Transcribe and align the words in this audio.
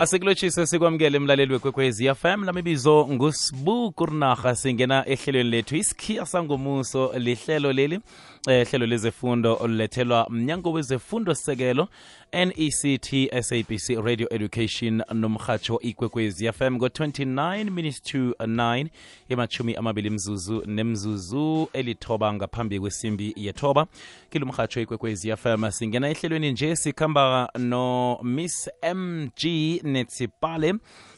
asikulotshise 0.00 0.66
sikwamukele 0.66 1.18
mlaleli 1.18 1.52
wekwekwezi 1.52 2.14
fm 2.14 2.44
lamibizo 2.44 3.08
ngusibu 3.10 3.92
kurinarha 3.92 4.54
singena 4.54 5.08
ehlelweni 5.08 5.50
lethu. 5.50 5.76
Isikhiya 5.76 6.26
sangomuso 6.26 7.12
lihlelo 7.18 7.72
leli 7.72 8.00
eh, 8.46 8.66
hlelo 8.68 8.86
lezefundo 8.86 9.56
olulethelwa 9.60 10.26
mnyango 10.30 10.72
wezefundo 10.72 11.34
sekelo 11.34 11.88
nect 12.32 13.14
sabc 13.42 13.88
radio 14.04 14.28
education 14.34 15.02
nomhatsho 15.14 15.78
ikwekwezi 15.80 16.52
fm 16.52 16.74
ngo-29 16.76 17.70
minutes 17.70 18.02
to 18.02 18.18
9 18.18 18.86
emachumi 19.28 19.74
amabili 19.74 20.10
mzuzu 20.10 20.62
nemzuzu 20.66 21.68
elithoba 21.72 22.32
ngaphambi 22.34 22.80
kwesimbi 22.80 23.32
yethoba. 23.36 23.86
Kilo 24.30 24.46
mhatsho 24.46 24.80
ikwekwezi 24.80 25.36
fm 25.36 25.70
singena 25.70 26.08
ehlelweni 26.08 26.52
nje 26.52 26.76
sikhamba 26.76 27.50
no 27.58 28.18
miss 28.22 28.70
mg 28.94 29.44
netsipale 29.82 30.74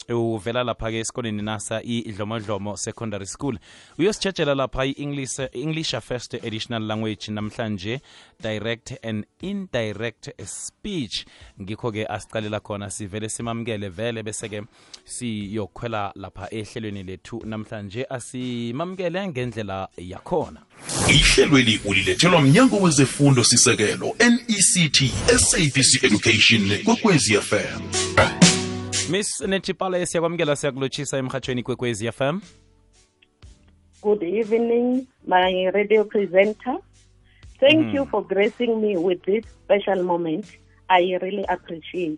uvela 0.09 0.63
lapha-ke 0.63 0.99
esikoleni 0.99 1.41
nasa 1.41 1.81
idlomodlomo 1.83 2.77
secondary 2.77 3.25
school. 3.25 3.57
Uyositshejela 3.97 4.55
lapha 4.55 4.85
i-english 4.85 5.39
english 5.53 5.95
first 6.01 6.33
additional 6.33 6.83
language 6.83 7.31
namhlanje 7.31 8.01
direct 8.41 8.93
and 9.03 9.25
indirect 9.41 10.29
speech. 10.45 11.25
Ngikho-ke 11.61 12.05
asicalela 12.05 12.59
khona 12.59 12.89
sivele 12.89 13.29
simamukele 13.29 13.89
vele 13.89 14.23
bese-ke 14.23 14.61
siyokhwela 15.05 16.11
lapha 16.15 16.47
ehlelweni 16.51 17.03
lethu 17.03 17.41
namhlanje. 17.45 18.05
Asimamukele 18.09 19.27
ngendlela 19.27 19.87
yakhona. 19.97 20.61
Ihlelweli 21.09 21.79
ulilethelwa 21.85 22.41
mnyango 22.41 22.77
wezefundo 22.77 23.43
sisekelo 23.43 24.15
nect 24.19 25.11
sabc 25.37 26.03
education 26.03 26.83
kwekwezi 26.83 27.37
fm 27.37 28.38
miss 29.09 29.41
netshipale 29.41 30.05
siyakwamukela 30.05 30.55
siyakulotshisa 30.55 31.17
emhatshweni 31.17 31.63
kwekwezi 31.63 32.11
fm 32.11 32.39
Good 34.01 34.23
evening, 34.23 35.07
my 35.27 35.71
radio 35.71 36.05
presenter. 36.05 36.77
Thank 37.59 37.85
mm. 37.87 37.95
you 37.95 38.05
for 38.05 38.27
gracing 38.27 38.79
me 38.81 38.95
with 38.97 39.21
this 39.23 39.45
special 39.65 40.03
moment. 40.03 40.45
I 40.87 41.17
really 41.21 41.43
appreciate. 41.47 42.17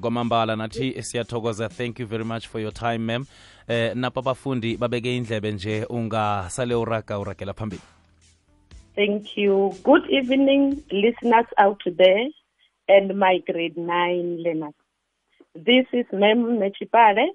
kwamambala 0.00 0.56
nathi 0.56 1.02
siyathokoza 1.02 1.68
thank 1.68 2.00
you 2.00 2.06
very 2.06 2.24
much 2.24 2.48
for 2.48 2.60
your 2.60 2.72
time 2.72 2.98
ma'am 2.98 3.26
eh 3.68 3.96
napa 3.96 4.20
abafundi 4.20 4.76
babeke 4.76 5.16
indlebe 5.16 5.52
nje 5.52 5.84
ungasale 5.84 6.74
uraga 6.74 7.18
uragela 7.18 7.52
phambili 7.52 7.82
Thank 8.94 9.36
you. 9.36 9.74
Good 9.82 10.04
evening, 10.10 10.82
listeners 10.90 11.46
out 11.58 11.82
there 11.96 12.28
and 12.88 13.12
my 13.14 13.42
grade 13.46 13.76
9 13.76 14.42
learners. 14.42 14.74
This 15.64 15.86
is 15.90 16.04
Mem 16.12 16.58
Nechipale, 16.58 17.28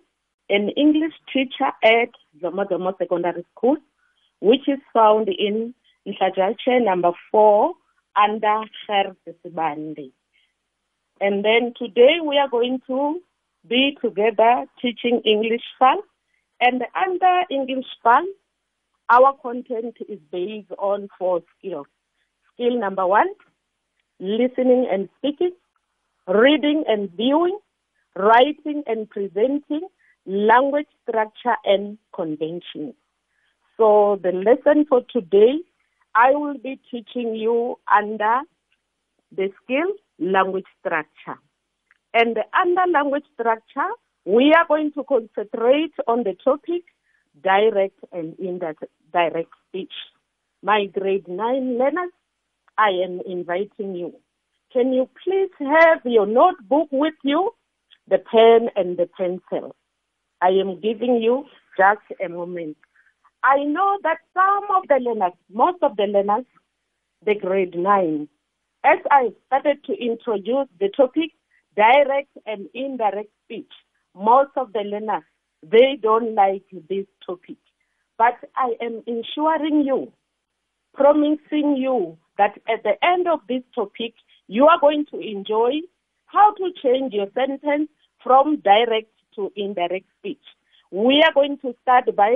an 0.47 0.69
English 0.77 1.13
teacher 1.33 1.71
at 1.83 2.09
Dlomodlomo 2.39 2.95
Secondary 2.99 3.43
School, 3.49 3.77
which 4.39 4.67
is 4.67 4.77
found 4.93 5.27
in 5.27 5.73
Nhlazatshe 6.07 6.85
number 6.85 7.13
4 7.31 7.73
under 8.15 8.65
Gert 8.85 9.17
Sibande. 9.43 10.11
And 11.19 11.43
then 11.43 11.73
today 11.75 12.19
we 12.23 12.37
are 12.37 12.47
going 12.47 12.79
to 12.85 13.19
be 13.67 13.97
together 13.99 14.65
teaching 14.79 15.21
English 15.25 15.63
FAL. 15.79 16.03
And 16.59 16.83
under 16.95 17.41
English 17.49 17.87
FAL, 18.03 18.27
our 19.09 19.33
content 19.41 19.97
is 20.07 20.19
based 20.31 20.71
on 20.77 21.09
four 21.17 21.41
skills. 21.57 21.87
Skill 22.53 22.79
number 22.79 23.07
one, 23.07 23.33
listening 24.19 24.87
and 24.91 25.09
speaking, 25.17 25.53
reading 26.27 26.83
and 26.87 27.09
viewing, 27.17 27.57
writing 28.15 28.83
and 28.87 29.09
presenting, 29.09 29.87
language 30.25 30.87
structure 31.07 31.55
and 31.65 31.97
conventions. 32.13 32.93
So 33.77 34.19
the 34.21 34.31
lesson 34.31 34.85
for 34.87 35.01
today, 35.11 35.59
I 36.13 36.31
will 36.31 36.57
be 36.57 36.79
teaching 36.91 37.35
you 37.35 37.79
under 37.91 38.41
the 39.35 39.49
skill 39.63 39.93
language 40.19 40.65
structure. 40.79 41.39
And 42.13 42.37
under 42.53 42.91
language 42.91 43.23
structure, 43.33 43.89
we 44.25 44.53
are 44.53 44.67
going 44.67 44.91
to 44.93 45.03
concentrate 45.03 45.93
on 46.07 46.23
the 46.23 46.35
topic 46.43 46.83
direct 47.41 47.97
and 48.11 48.35
indirect 48.37 49.53
speech. 49.67 49.93
My 50.61 50.85
grade 50.85 51.27
9 51.27 51.77
learners, 51.77 52.11
I 52.77 52.89
am 53.03 53.21
inviting 53.25 53.95
you. 53.95 54.13
Can 54.73 54.93
you 54.93 55.09
please 55.23 55.49
have 55.59 56.01
your 56.05 56.25
notebook 56.25 56.89
with 56.91 57.15
you, 57.23 57.51
the 58.11 58.19
pen 58.19 58.69
and 58.75 58.97
the 58.97 59.07
pencil? 59.17 59.75
I 60.41 60.49
am 60.49 60.79
giving 60.79 61.15
you 61.21 61.45
just 61.77 62.01
a 62.23 62.29
moment. 62.29 62.77
I 63.43 63.63
know 63.63 63.97
that 64.03 64.17
some 64.33 64.65
of 64.75 64.87
the 64.87 64.99
learners, 64.99 65.33
most 65.51 65.81
of 65.81 65.95
the 65.97 66.03
learners, 66.03 66.45
the 67.25 67.35
grade 67.35 67.75
9, 67.75 68.27
as 68.83 68.99
I 69.09 69.29
started 69.47 69.83
to 69.85 69.93
introduce 69.93 70.67
the 70.79 70.89
topic 70.89 71.31
direct 71.75 72.29
and 72.45 72.67
indirect 72.73 73.29
speech, 73.45 73.71
most 74.15 74.51
of 74.57 74.73
the 74.73 74.81
learners, 74.81 75.23
they 75.63 75.97
don't 76.01 76.35
like 76.35 76.65
this 76.89 77.05
topic. 77.25 77.57
But 78.17 78.37
I 78.55 78.73
am 78.81 79.03
ensuring 79.07 79.83
you, 79.85 80.11
promising 80.93 81.77
you 81.77 82.17
that 82.37 82.59
at 82.67 82.83
the 82.83 82.93
end 83.03 83.27
of 83.27 83.39
this 83.47 83.63
topic, 83.73 84.13
you 84.47 84.65
are 84.65 84.79
going 84.79 85.05
to 85.11 85.19
enjoy 85.19 85.81
how 86.25 86.53
to 86.55 86.71
change 86.83 87.13
your 87.13 87.27
sentence 87.33 87.89
from 88.23 88.57
direct 88.57 89.11
to 89.35 89.51
indirect 89.55 90.05
speech. 90.19 90.43
We 90.91 91.23
are 91.25 91.33
going 91.33 91.57
to 91.59 91.75
start 91.81 92.13
by 92.15 92.35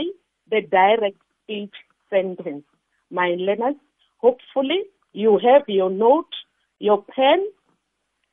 the 0.50 0.62
direct 0.62 1.18
speech 1.44 1.74
sentence. 2.10 2.64
My 3.12 3.36
learners, 3.38 3.76
hopefully 4.18 4.84
you 5.14 5.40
have 5.44 5.64
your 5.68 5.90
note, 5.90 6.34
your 6.80 7.04
pen. 7.04 7.46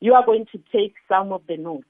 You 0.00 0.14
are 0.14 0.24
going 0.24 0.46
to 0.52 0.58
take 0.72 0.94
some 1.08 1.32
of 1.32 1.42
the 1.48 1.56
notes. 1.56 1.86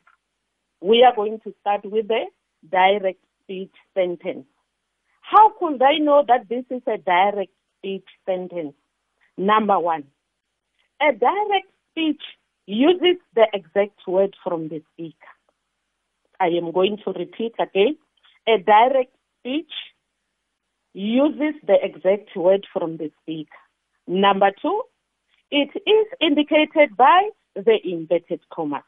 We 0.81 1.03
are 1.03 1.15
going 1.15 1.41
to 1.45 1.55
start 1.61 1.85
with 1.85 2.09
the 2.09 2.25
direct 2.71 3.21
speech 3.43 3.73
sentence. 3.95 4.47
How 5.21 5.53
could 5.59 5.81
I 5.83 5.99
know 5.99 6.25
that 6.27 6.49
this 6.49 6.65
is 6.71 6.83
a 6.87 6.99
direct 6.99 7.53
speech 7.79 8.07
sentence? 8.27 8.75
Number 9.39 9.79
one, 9.79 10.05
a 11.01 11.13
direct 11.13 11.69
speech 11.91 12.23
uses 12.67 13.17
the 13.35 13.47
exact 13.53 14.01
word 14.07 14.37
from 14.45 14.69
the 14.69 14.83
speaker. 14.93 15.33
I 16.43 16.49
am 16.49 16.73
going 16.73 16.99
to 17.05 17.13
repeat 17.13 17.55
again. 17.61 17.97
A 18.49 18.59
direct 18.59 19.15
speech 19.39 19.71
uses 20.93 21.55
the 21.65 21.77
exact 21.81 22.35
word 22.35 22.67
from 22.73 22.97
the 22.97 23.13
speaker. 23.23 23.63
Number 24.09 24.51
two, 24.61 24.83
it 25.53 25.71
is 25.87 26.07
indicated 26.21 26.97
by 26.97 27.29
the 27.55 27.79
inverted 27.85 28.41
comma. 28.53 28.83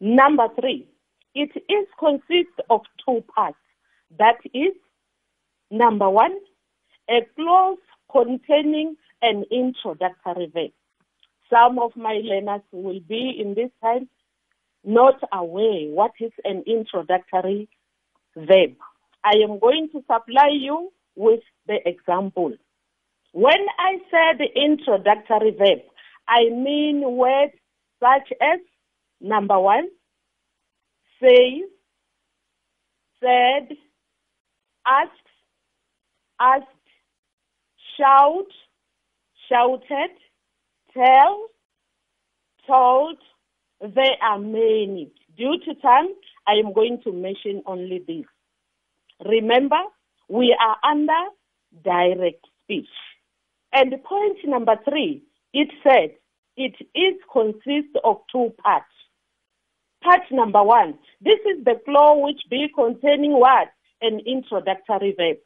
Number 0.00 0.48
three, 0.58 0.88
it 1.34 1.50
is 1.54 1.86
consists 1.98 2.58
of 2.70 2.80
two 3.04 3.22
parts. 3.34 3.58
That 4.18 4.38
is, 4.54 4.72
number 5.70 6.08
one, 6.08 6.34
a 7.10 7.20
clause 7.36 7.84
containing 8.10 8.96
an 9.20 9.44
introductory 9.50 10.50
verb. 10.54 10.70
Some 11.50 11.78
of 11.78 11.94
my 11.96 12.20
learners 12.24 12.62
will 12.72 13.00
be 13.00 13.38
in 13.38 13.54
this 13.54 13.70
time 13.82 14.08
not 14.88 15.20
aware 15.32 15.86
what 15.90 16.12
is 16.18 16.32
an 16.44 16.64
introductory 16.66 17.68
verb. 18.34 18.74
I 19.22 19.34
am 19.44 19.58
going 19.58 19.88
to 19.92 20.00
supply 20.00 20.48
you 20.52 20.90
with 21.14 21.40
the 21.66 21.76
example. 21.86 22.54
When 23.32 23.66
I 23.78 23.98
said 24.10 24.40
introductory 24.56 25.50
verb, 25.50 25.80
I 26.26 26.48
mean 26.50 27.02
words 27.16 27.52
such 28.00 28.32
as 28.40 28.60
number 29.20 29.58
one, 29.58 29.88
says, 31.20 31.68
said, 33.20 33.76
asked, 34.86 35.10
asked, 36.40 36.66
shout, 37.98 38.46
shouted, 39.48 40.14
tell, 40.94 41.46
told. 42.66 43.18
There 43.80 44.16
are 44.22 44.38
many. 44.38 45.12
Due 45.36 45.58
to 45.64 45.74
time, 45.80 46.08
I 46.46 46.54
am 46.54 46.72
going 46.72 47.00
to 47.04 47.12
mention 47.12 47.62
only 47.66 48.02
this. 48.06 48.24
Remember, 49.24 49.80
we 50.28 50.56
are 50.58 50.76
under 50.88 51.12
direct 51.84 52.44
speech. 52.64 52.88
And 53.72 53.92
point 54.02 54.38
number 54.44 54.76
three, 54.88 55.22
it 55.52 55.68
said 55.82 56.16
it 56.56 56.74
is 56.94 57.14
consists 57.32 57.94
of 58.04 58.16
two 58.32 58.52
parts. 58.62 58.86
Part 60.02 60.22
number 60.30 60.62
one, 60.62 60.98
this 61.20 61.38
is 61.46 61.64
the 61.64 61.80
clause 61.84 62.18
which 62.22 62.40
be 62.50 62.68
containing 62.74 63.32
what? 63.32 63.68
An 64.00 64.20
introductory 64.26 65.14
verb. 65.16 65.38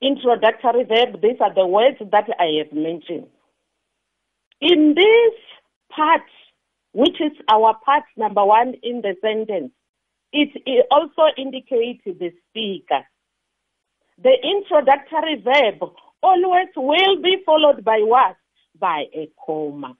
Introductory 0.00 0.84
verb, 0.84 1.20
these 1.22 1.40
are 1.40 1.54
the 1.54 1.66
words 1.66 1.96
that 2.00 2.28
I 2.38 2.62
have 2.64 2.72
mentioned. 2.72 3.26
In 4.60 4.94
this 4.94 5.34
part, 5.90 6.22
which 6.96 7.20
is 7.20 7.32
our 7.50 7.76
part 7.84 8.04
number 8.16 8.42
one 8.42 8.72
in 8.82 9.02
the 9.02 9.14
sentence, 9.20 9.70
it, 10.32 10.48
it 10.64 10.86
also 10.90 11.24
indicates 11.36 12.00
the 12.06 12.32
speaker. 12.48 13.04
The 14.22 14.32
introductory 14.42 15.42
verb 15.44 15.90
always 16.22 16.68
will 16.74 17.20
be 17.22 17.36
followed 17.44 17.84
by 17.84 17.98
what? 18.00 18.36
By 18.80 19.04
a 19.14 19.28
comma. 19.44 19.94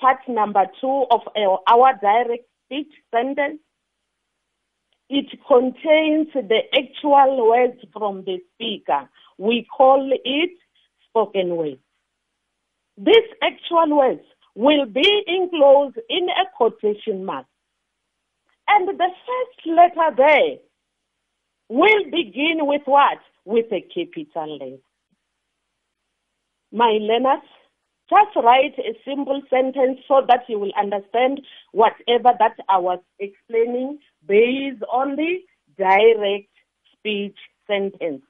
Part 0.00 0.20
number 0.26 0.64
two 0.80 1.04
of 1.10 1.20
our, 1.36 1.92
direct 2.00 2.44
speech 2.64 2.92
sentence. 3.10 3.60
It 5.10 5.26
contains 5.46 6.28
the 6.32 6.60
actual 6.72 7.46
words 7.46 7.78
from 7.92 8.24
the 8.24 8.38
speaker. 8.54 9.06
We 9.36 9.66
call 9.76 10.10
it 10.24 10.50
spoken 11.10 11.56
words. 11.56 11.82
These 12.96 13.28
actual 13.42 13.98
words 13.98 14.22
will 14.54 14.86
be 14.86 15.22
enclosed 15.26 15.98
in 16.08 16.28
a 16.28 16.44
quotation 16.56 17.24
mark. 17.24 17.46
And 18.68 18.88
the 18.88 18.94
first 18.98 19.66
letter 19.66 20.16
there 20.16 20.56
will 21.68 22.04
begin 22.04 22.66
with 22.66 22.82
what? 22.84 23.18
With 23.44 23.66
a 23.72 23.80
capital 23.80 24.58
letter. 24.58 24.76
My 26.72 26.98
learners, 27.00 27.42
just 28.08 28.36
write 28.36 28.78
a 28.78 28.98
simple 29.04 29.40
sentence 29.48 30.00
so 30.06 30.22
that 30.28 30.44
you 30.48 30.58
will 30.58 30.72
understand 30.78 31.40
whatever 31.72 32.32
that 32.38 32.56
I 32.68 32.78
was 32.78 32.98
explaining 33.18 33.98
based 34.26 34.82
on 34.92 35.16
the 35.16 35.38
direct 35.78 36.50
speech 36.92 37.36
sentence. 37.66 38.22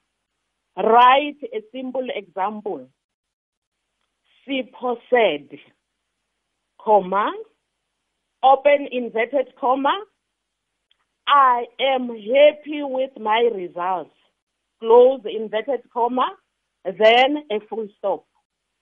Write 0.77 1.39
a 1.53 1.61
simple 1.73 2.07
example. 2.15 2.89
Sipho 4.47 4.97
said, 5.11 5.49
comma, 6.85 7.33
open 8.43 8.89
inverted 8.91 9.55
comma, 9.61 9.93
I 11.27 11.67
am 11.81 12.09
happy 12.09 12.83
with 12.83 13.11
my 13.21 13.49
results. 13.55 14.15
Close 14.81 15.21
inverted 15.25 15.83
comma, 15.93 16.29
then 16.85 17.45
a 17.51 17.61
full 17.69 17.87
stop. 17.99 18.25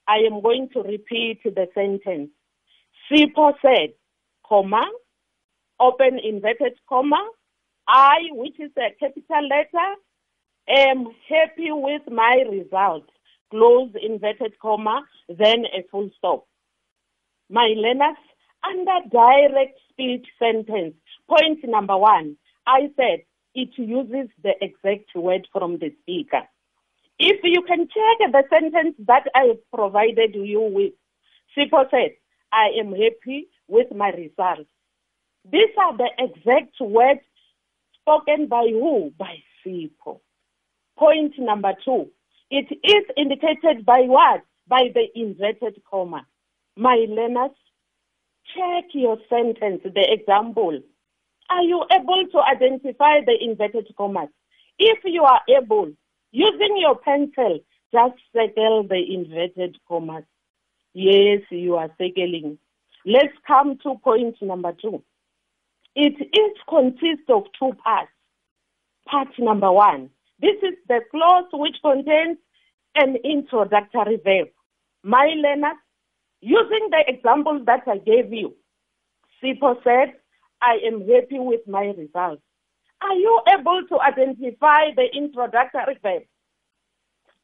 I 0.07 0.19
am 0.31 0.41
going 0.41 0.69
to 0.73 0.81
repeat 0.81 1.43
the 1.45 1.67
sentence. 1.75 2.31
Sipho 3.11 3.53
said, 3.61 3.91
comma, 4.47 4.85
open 5.81 6.19
inverted 6.23 6.79
comma, 6.89 7.29
I, 7.87 8.17
which 8.31 8.59
is 8.61 8.71
a 8.79 8.95
capital 8.99 9.49
letter, 9.49 9.95
am 10.69 11.07
happy 11.29 11.71
with 11.71 12.03
my 12.11 12.45
results. 12.51 13.11
Close 13.51 13.91
inverted 14.03 14.59
comma, 14.61 15.03
then 15.29 15.65
a 15.67 15.83
full 15.91 16.11
stop. 16.19 16.47
My 17.51 17.73
learners, 17.77 18.17
under 18.63 19.09
direct 19.11 19.79
speech 19.91 20.27
sentence, 20.39 20.95
point 21.29 21.61
number 21.65 21.97
one, 21.97 22.37
I 22.67 22.91
said 22.97 23.21
it 23.55 23.71
uses 23.77 24.29
the 24.43 24.53
exact 24.61 25.15
word 25.15 25.49
from 25.53 25.79
the 25.79 25.95
speaker. 26.03 26.43
If 27.19 27.41
you 27.43 27.63
can 27.63 27.89
check 27.89 28.33
the 28.33 28.45
sentence 28.51 28.95
that 29.07 29.25
I 29.35 29.55
provided 29.75 30.35
you 30.35 30.61
with, 30.61 30.93
Sipho 31.57 31.91
said, 31.91 32.13
I 32.53 32.69
am 32.79 32.93
happy 32.93 33.49
with 33.67 33.95
my 33.95 34.11
results. 34.11 34.71
These 35.51 35.75
are 35.79 35.97
the 35.97 36.11
exact 36.19 36.81
words 36.81 37.21
spoken 38.01 38.47
by 38.47 38.67
who? 38.71 39.13
By 39.19 39.39
Sipho. 39.65 40.21
Point 40.99 41.35
number 41.39 41.73
two, 41.85 42.11
it 42.51 42.67
is 42.85 43.05
indicated 43.17 43.87
by 43.87 44.03
what? 44.03 44.43
By 44.69 44.91
the 44.95 45.07
inverted 45.19 45.83
comma. 45.91 46.27
My 46.79 47.07
learners, 47.09 47.51
check 48.55 48.85
your 48.93 49.19
sentence, 49.29 49.81
the 49.83 50.13
example. 50.13 50.79
Are 51.51 51.63
you 51.63 51.83
able 51.91 52.25
to 52.31 52.39
identify 52.41 53.21
the 53.27 53.37
inverted 53.41 53.89
commas? 53.97 54.29
If 54.79 55.01
you 55.05 55.25
are 55.25 55.41
able, 55.49 55.91
using 56.31 56.77
your 56.77 56.95
pencil, 56.95 57.59
just 57.93 58.15
circle 58.33 58.87
the 58.89 58.95
inverted 59.13 59.77
commas. 59.89 60.23
Yes, 60.95 61.41
you 61.51 61.75
are 61.75 61.91
circling. 61.99 62.59
Let's 63.05 63.35
come 63.45 63.79
to 63.83 63.97
point 63.97 64.41
number 64.41 64.73
two. 64.81 65.03
It 65.97 66.15
is 66.15 66.57
consists 66.69 67.29
of 67.29 67.47
two 67.59 67.73
parts. 67.83 68.13
Part 69.09 69.37
number 69.41 69.73
one. 69.73 70.11
This 70.41 70.55
is 70.63 70.75
the 70.87 71.01
clause 71.11 71.47
which 71.53 71.75
contains 71.83 72.39
an 72.95 73.17
introductory 73.25 74.21
verb. 74.25 74.51
My 75.03 75.35
learners, 75.37 75.79
using 76.41 76.89
the 76.91 77.05
example 77.07 77.63
that 77.67 77.83
I 77.87 77.99
gave 77.99 78.33
you, 78.33 78.55
Sipo 79.43 79.83
said, 79.85 80.15
I 80.61 80.79
am 80.87 81.01
happy 81.01 81.39
with 81.39 81.61
my 81.67 81.95
results. 81.97 82.43
Are 83.01 83.15
you 83.15 83.41
able 83.49 83.83
to 83.89 84.01
identify 84.01 84.91
the 84.97 85.07
introductory 85.15 85.99
verb? 86.03 86.23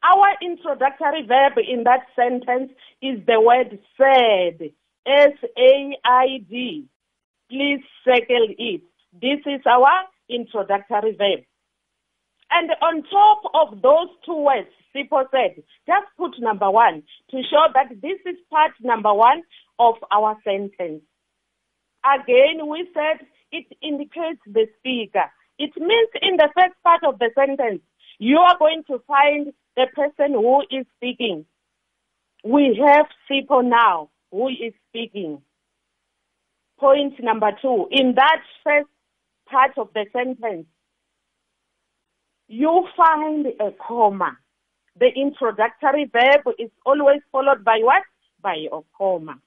Our 0.03 0.35
introductory 0.41 1.25
verb 1.25 1.53
in 1.57 1.83
that 1.85 2.07
sentence 2.15 2.71
is 3.01 3.25
the 3.25 3.39
word 3.39 3.79
said. 3.97 4.71
S-A-I-D. 5.05 6.85
Please 7.49 7.81
circle 8.03 8.47
it. 8.57 8.81
This 9.13 9.39
is 9.45 9.61
our 9.65 9.89
introductory 10.29 11.15
verb. 11.15 11.45
And 12.51 12.69
on 12.81 13.03
top 13.03 13.41
of 13.53 13.81
those 13.81 14.07
two 14.25 14.37
words, 14.37 14.67
Sipho 14.95 15.25
said, 15.31 15.63
just 15.87 16.07
put 16.17 16.39
number 16.39 16.69
one 16.69 17.03
to 17.31 17.41
show 17.43 17.65
that 17.73 17.89
this 18.01 18.19
is 18.25 18.37
part 18.49 18.71
number 18.81 19.13
one 19.13 19.41
of 19.79 19.95
our 20.11 20.37
sentence. 20.43 21.01
Again, 22.05 22.67
we 22.69 22.87
said 22.93 23.25
it 23.51 23.65
indicates 23.81 24.39
the 24.45 24.67
speaker. 24.79 25.25
It 25.57 25.71
means 25.77 26.09
in 26.21 26.37
the 26.37 26.49
first 26.55 26.75
part 26.83 27.03
of 27.03 27.19
the 27.19 27.31
sentence, 27.35 27.81
you 28.19 28.37
are 28.37 28.57
going 28.57 28.83
to 28.87 28.99
find 29.07 29.51
the 29.75 29.87
person 29.93 30.33
who 30.33 30.61
is 30.71 30.85
speaking. 30.97 31.45
We 32.43 32.79
have 32.85 33.07
Sipho 33.29 33.67
now 33.67 34.09
who 34.31 34.49
is 34.49 34.73
speaking. 34.89 35.41
Point 36.79 37.15
number 37.23 37.51
two, 37.61 37.87
in 37.91 38.15
that 38.15 38.41
first 38.63 38.89
part 39.49 39.71
of 39.77 39.89
the 39.93 40.05
sentence, 40.13 40.67
you 42.47 42.87
find 42.95 43.47
a 43.59 43.71
comma. 43.85 44.37
The 44.97 45.07
introductory 45.07 46.05
verb 46.05 46.41
is 46.57 46.69
always 46.85 47.21
followed 47.31 47.63
by 47.63 47.79
what? 47.81 48.03
By 48.41 48.67
a 48.71 48.79
comma. 48.97 49.39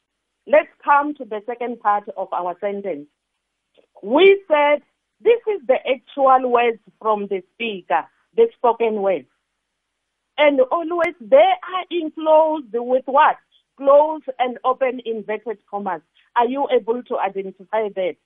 Let's 0.47 0.69
come 0.83 1.15
to 1.15 1.25
the 1.25 1.43
second 1.47 1.81
part 1.81 2.05
of 2.17 2.29
our 2.33 2.57
sentence. 2.61 3.07
We 4.03 4.43
said 4.49 4.83
this 5.21 5.41
is 5.55 5.61
the 5.67 5.79
actual 5.87 6.51
words 6.51 6.79
from 7.01 7.27
the 7.27 7.43
speaker, 7.55 8.05
the 8.37 8.49
spoken 8.57 9.03
words. 9.03 9.27
And 10.37 10.61
always 10.61 11.15
they 11.21 11.37
are 11.37 11.85
enclosed 11.91 12.73
with 12.73 13.03
what? 13.07 13.37
Close 13.77 14.23
and 14.39 14.59
open 14.65 15.01
inverted 15.05 15.59
commas. 15.71 16.03
Are 16.37 16.47
you 16.47 16.69
able 16.73 17.03
to 17.05 17.19
identify 17.19 17.89
that? 17.97 18.17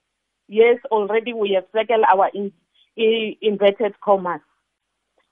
Yes, 0.47 0.77
already 0.91 1.33
we 1.33 1.53
have 1.53 1.65
circled 1.73 2.05
our 2.11 2.29
in, 2.33 2.51
in, 2.95 3.35
inverted 3.41 3.99
commas. 4.01 4.41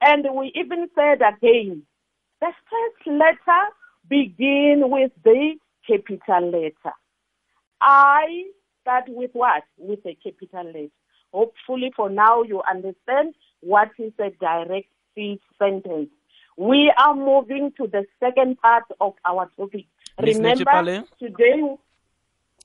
And 0.01 0.25
we 0.33 0.51
even 0.55 0.89
said 0.95 1.21
again, 1.21 1.83
the 2.39 2.51
first 2.69 3.07
letter 3.07 3.63
begin 4.09 4.89
with 4.89 5.11
the 5.23 5.55
capital 5.87 6.51
letter. 6.51 6.95
I 7.79 8.45
start 8.81 9.05
with 9.07 9.31
what? 9.33 9.63
With 9.77 9.99
a 10.05 10.17
capital 10.23 10.65
letter. 10.65 10.87
Hopefully 11.33 11.93
for 11.95 12.09
now 12.09 12.41
you 12.41 12.61
understand 12.69 13.35
what 13.61 13.91
is 13.99 14.11
a 14.19 14.31
direct 14.31 14.87
speech 15.11 15.41
sentence. 15.57 16.09
We 16.57 16.91
are 16.97 17.15
moving 17.15 17.71
to 17.77 17.87
the 17.87 18.05
second 18.19 18.59
part 18.59 18.83
of 18.99 19.13
our 19.23 19.49
topic. 19.57 19.85
Remember, 20.19 21.05
today, 21.19 21.77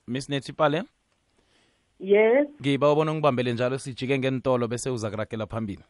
miss 0.07 0.29
netipale 0.29 0.83
yes, 1.99 2.47
ngiba 2.61 2.91
ubona 2.91 3.11
ungibambele 3.11 3.53
njalo 3.53 3.77
sijike 3.77 4.19
ngentolo 4.19 4.67
bese 4.67 4.89
uza 4.89 5.09
kurakela 5.09 5.45
phambili 5.45 5.83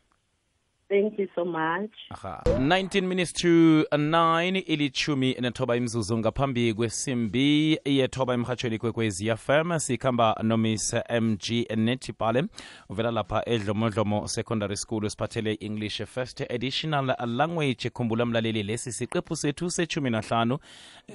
thank 0.89 1.20
you 1.20 1.27
so 1.36 1.46
much. 1.46 1.91
Aha. 2.12 2.41
19 2.60 3.08
minutes 3.08 3.34
to 3.34 3.84
9 3.91 4.63
ilithumi 4.65 5.34
nethoba 5.41 5.75
imzuzu 5.75 6.17
ngaphambi 6.17 6.74
kwesimbi 6.74 7.79
yethoba 7.86 8.34
emhatshweni 8.34 8.77
kwekwezi 8.77 9.36
fm 9.38 9.79
sikhamba 9.79 10.36
nomiss 10.44 10.96
mg 11.22 11.50
netipale 11.75 12.44
uvela 12.89 13.12
lapha 13.12 13.44
edlomodlomo 13.46 14.27
secondary 14.27 14.77
school 14.77 15.10
siphathele 15.10 15.53
english 15.53 16.01
first 16.03 16.41
additional 16.51 17.15
language 17.27 17.89
khumbula 17.89 18.25
mlaleli 18.25 18.63
lesi 18.63 18.91
siqephu 18.91 19.36
sethu 19.36 19.70
sechumi 19.72 20.10
nahlanu 20.10 20.58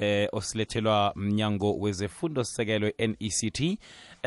eh, 0.01 0.29
osilethelwa 0.33 1.13
mnyango 1.17 1.75
wezefundo 1.79 2.45
sisekelo 2.45 2.93
nect 2.99 3.63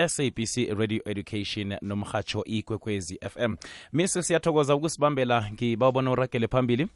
sabc 0.07 0.73
radio 0.77 1.01
education 1.05 1.77
nomhatsho 1.81 2.43
ikwekwezi 2.43 3.19
fm 3.29 3.55
miss 3.93 4.13
siyathokoza 4.27 4.75
ukusibambela 4.75 5.49
ngibabona 5.53 6.11
uragele 6.11 6.47
phambili 6.47 6.87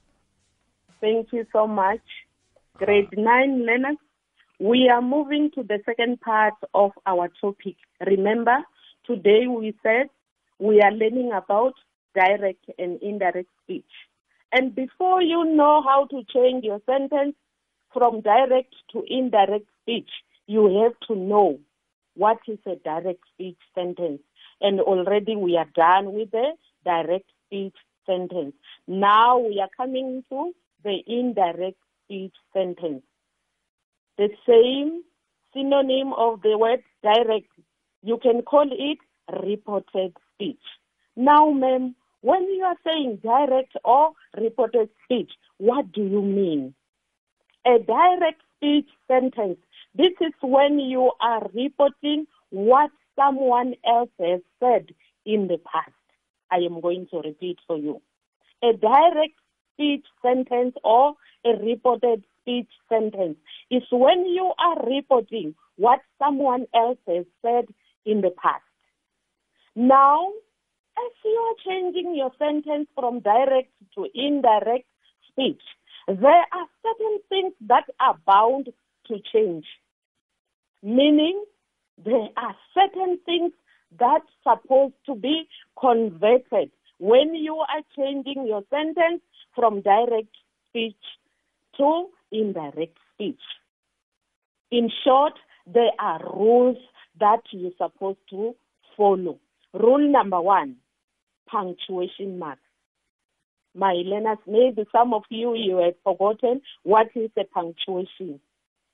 Thank 1.02 1.34
you 1.34 1.46
so 1.52 1.66
much. 1.68 2.02
Grade 2.78 3.16
9 3.16 3.64
learners, 3.66 3.98
We 4.60 4.90
are 4.90 5.02
moving 5.02 5.52
to 5.52 5.64
the 5.64 5.80
second 5.86 6.20
part 6.20 6.56
of 6.74 6.92
our 7.06 7.30
topic. 7.40 7.78
Remember, 8.06 8.58
today 9.06 9.48
we 9.48 9.74
said 9.82 10.10
we 10.60 10.82
are 10.82 10.92
learning 10.92 11.32
about 11.32 11.76
direct 12.14 12.66
and 12.78 13.02
indirect 13.02 13.48
speech. 13.64 13.90
And 14.52 14.76
before 14.76 15.22
you 15.22 15.46
know 15.46 15.82
how 15.82 16.08
to 16.08 16.24
change 16.34 16.66
your 16.66 16.82
sentence 16.86 17.36
from 17.94 18.20
direct 18.20 18.76
to 18.92 19.04
indirect 19.08 19.66
speech, 19.82 20.10
you 20.46 20.84
have 20.84 21.00
to 21.08 21.16
know 21.16 21.60
what 22.16 22.38
is 22.48 22.60
a 22.66 22.76
direct 22.76 23.22
speech 23.34 23.58
sentence. 23.76 24.22
And 24.62 24.80
already 24.82 25.36
we 25.36 25.58
are 25.58 25.70
done 25.76 26.14
with 26.14 26.32
the 26.32 26.52
direct 26.84 27.30
speech 27.46 27.76
sentence. 28.06 28.54
Now 28.88 29.38
we 29.40 29.60
are 29.62 29.70
coming 29.78 30.24
to 30.30 30.54
the 30.84 31.00
indirect 31.08 31.78
speech 32.06 32.34
sentence. 32.54 33.04
The 34.18 34.30
same 34.48 35.04
synonym 35.54 36.14
of 36.14 36.42
the 36.42 36.58
word 36.58 36.84
direct, 37.04 37.48
you 38.04 38.18
can 38.22 38.42
call 38.42 38.68
it 38.72 38.98
reported 39.44 40.16
speech. 40.34 40.62
Now, 41.16 41.52
ma'am, 41.52 41.96
when 42.22 42.44
you 42.44 42.64
are 42.64 42.76
saying 42.86 43.20
direct 43.24 43.74
or 43.84 44.12
reported 44.38 44.90
speech, 45.06 45.32
what 45.58 45.92
do 45.92 46.02
you 46.02 46.22
mean? 46.22 46.74
A 47.66 47.80
direct 47.80 48.42
speech 48.58 48.88
sentence, 49.08 49.58
this 50.00 50.14
is 50.22 50.34
when 50.42 50.80
you 50.80 51.12
are 51.20 51.46
reporting 51.54 52.26
what 52.52 52.90
someone 53.18 53.74
else 53.86 54.10
has 54.18 54.40
said 54.62 54.96
in 55.26 55.50
the 55.50 55.58
past. 55.58 55.92
I 56.50 56.60
am 56.60 56.80
going 56.80 57.08
to 57.12 57.18
repeat 57.18 57.60
for 57.68 57.78
you. 57.78 58.02
A 58.64 58.72
direct 58.72 59.36
speech 59.74 60.06
sentence 60.22 60.74
or 60.86 61.16
a 61.46 61.50
reported 61.62 62.24
speech 62.40 62.70
sentence 62.88 63.36
is 63.70 63.84
when 63.92 64.26
you 64.26 64.54
are 64.58 64.88
reporting 64.88 65.54
what 65.76 66.00
someone 66.18 66.66
else 66.74 67.00
has 67.06 67.26
said 67.42 67.66
in 68.06 68.22
the 68.22 68.32
past. 68.42 68.64
Now, 69.76 70.30
as 70.98 71.12
you 71.26 71.32
are 71.32 71.74
changing 71.74 72.16
your 72.16 72.32
sentence 72.40 72.88
from 72.96 73.20
direct 73.20 73.74
to 73.96 74.08
indirect 74.16 74.88
speech, 75.30 75.62
there 76.08 76.46
are 76.54 76.68
certain 76.84 77.20
things 77.28 77.54
that 77.68 77.84
are 78.00 78.18
bound 78.26 78.70
to 79.08 79.18
change. 79.34 79.66
Meaning, 80.82 81.44
there 82.04 82.30
are 82.38 82.56
certain 82.74 83.20
things 83.26 83.52
that's 84.00 84.26
supposed 84.44 84.94
to 85.06 85.16
be 85.16 85.48
converted 85.80 86.72
when 87.00 87.36
you 87.36 87.56
are 87.58 87.82
changing 87.96 88.46
your 88.48 88.64
sentence 88.70 89.22
from 89.56 89.82
direct 89.82 90.36
speech 90.68 90.96
to 91.78 92.08
indirect 92.32 92.98
speech. 93.14 93.42
In 94.72 94.90
short, 95.04 95.34
there 95.66 95.92
are 96.00 96.22
rules 96.34 96.78
that 97.20 97.42
you're 97.52 97.72
supposed 97.78 98.20
to 98.30 98.56
follow. 98.96 99.40
Rule 99.74 100.12
number 100.12 100.42
one, 100.42 100.78
punctuation 101.48 102.40
marks. 102.40 102.62
My 103.76 103.94
learners, 104.06 104.40
maybe 104.48 104.86
some 104.92 105.14
of 105.14 105.24
you, 105.30 105.56
you 105.56 105.78
have 105.78 105.96
forgotten 106.04 106.62
what 106.84 107.08
is 107.16 107.30
a 107.38 107.44
punctuation. 107.46 108.40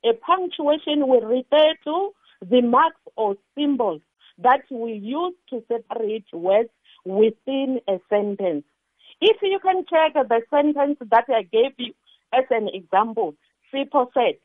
A 0.05 0.13
punctuation 0.13 1.07
will 1.07 1.21
refer 1.21 1.73
to 1.85 2.11
the 2.47 2.61
marks 2.61 3.01
or 3.15 3.35
symbols 3.57 4.01
that 4.37 4.61
we 4.69 4.93
use 4.93 5.33
to 5.49 5.63
separate 5.67 6.25
words 6.31 6.69
within 7.05 7.79
a 7.87 7.99
sentence. 8.07 8.65
If 9.19 9.37
you 9.41 9.59
can 9.59 9.83
check 9.89 10.13
the 10.13 10.41
sentence 10.51 10.99
that 11.09 11.25
I 11.29 11.41
gave 11.41 11.71
you 11.77 11.93
as 12.31 12.43
an 12.51 12.69
example, 12.71 13.33
Sipho 13.73 14.07
said, 14.13 14.35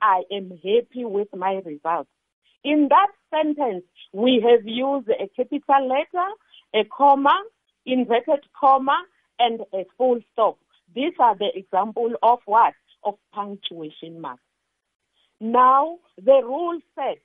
I 0.00 0.22
am 0.30 0.50
happy 0.50 1.04
with 1.04 1.28
my 1.34 1.62
results. 1.64 2.10
In 2.62 2.88
that 2.90 3.08
sentence, 3.34 3.84
we 4.12 4.44
have 4.48 4.66
used 4.66 5.08
a 5.08 5.28
capital 5.34 5.88
letter, 5.88 6.28
a 6.74 6.84
comma, 6.96 7.42
inverted 7.86 8.44
comma, 8.58 9.02
and 9.40 9.62
a 9.72 9.84
full 9.96 10.20
stop. 10.32 10.58
These 10.94 11.14
are 11.18 11.36
the 11.36 11.50
example 11.56 12.12
of 12.22 12.38
what? 12.46 12.74
Of 13.02 13.14
punctuation 13.32 14.20
marks. 14.20 14.42
Now, 15.40 15.98
the 16.16 16.40
rule 16.44 16.80
says 16.94 17.18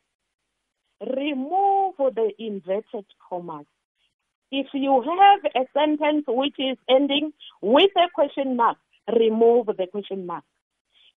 remove 1.01 1.95
the 1.97 2.31
inverted 2.39 3.05
commas. 3.29 3.65
If 4.51 4.67
you 4.73 5.01
have 5.01 5.39
a 5.55 5.67
sentence 5.73 6.25
which 6.27 6.55
is 6.59 6.77
ending 6.87 7.33
with 7.61 7.89
a 7.97 8.09
question 8.13 8.55
mark, 8.55 8.77
remove 9.11 9.65
the 9.65 9.87
question 9.91 10.25
mark. 10.25 10.43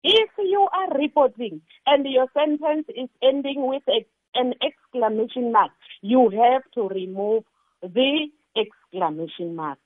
If 0.04 0.30
you 0.38 0.68
are 0.72 0.98
reporting 0.98 1.62
and 1.86 2.06
your 2.08 2.28
sentence 2.34 2.86
is 2.96 3.10
ending 3.22 3.68
with 3.68 3.84
a, 3.90 4.06
an 4.36 4.54
exclamation 4.64 5.52
mark, 5.52 5.72
you 6.02 6.30
have 6.30 6.62
to 6.76 6.88
remove 6.88 7.44
the 7.82 8.28
exclamation 8.56 9.56
mark. 9.56 9.80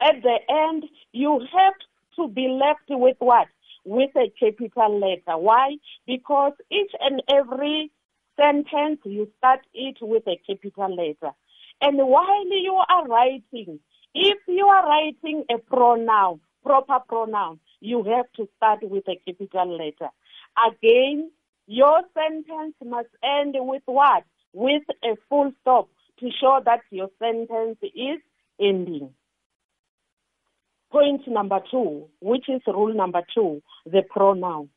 At 0.00 0.22
the 0.22 0.38
end, 0.48 0.84
you 1.12 1.40
have 1.52 1.74
to 2.16 2.28
be 2.28 2.48
left 2.48 2.88
with 2.88 3.16
what? 3.18 3.48
With 3.84 4.10
a 4.16 4.32
capital 4.38 4.98
letter. 4.98 5.38
Why? 5.38 5.76
Because 6.06 6.52
each 6.70 6.92
and 7.00 7.22
every 7.28 7.90
sentence, 8.36 9.00
you 9.04 9.30
start 9.38 9.60
it 9.74 9.96
with 10.00 10.24
a 10.26 10.40
capital 10.46 10.94
letter. 10.94 11.34
And 11.80 11.98
while 11.98 12.46
you 12.46 12.80
are 12.88 13.06
writing, 13.06 13.80
if 14.14 14.38
you 14.46 14.66
are 14.66 14.86
writing 14.86 15.44
a 15.50 15.58
pronoun, 15.58 16.40
proper 16.64 16.98
pronoun, 17.08 17.60
you 17.80 18.02
have 18.04 18.26
to 18.36 18.48
start 18.56 18.80
with 18.82 19.04
a 19.08 19.20
capital 19.26 19.76
letter. 19.76 20.10
Again, 20.66 21.30
your 21.66 22.00
sentence 22.14 22.74
must 22.84 23.08
end 23.22 23.54
with 23.58 23.82
what? 23.86 24.24
With 24.52 24.82
a 25.04 25.16
full 25.28 25.52
stop 25.60 25.88
to 26.20 26.30
show 26.40 26.60
that 26.64 26.80
your 26.90 27.10
sentence 27.18 27.78
is 27.82 28.18
ending. 28.60 29.10
Point 30.90 31.28
number 31.28 31.60
two, 31.70 32.08
which 32.20 32.48
is 32.48 32.62
rule 32.66 32.94
number 32.94 33.22
two, 33.34 33.62
the 33.84 34.02
pronoun. 34.08 34.70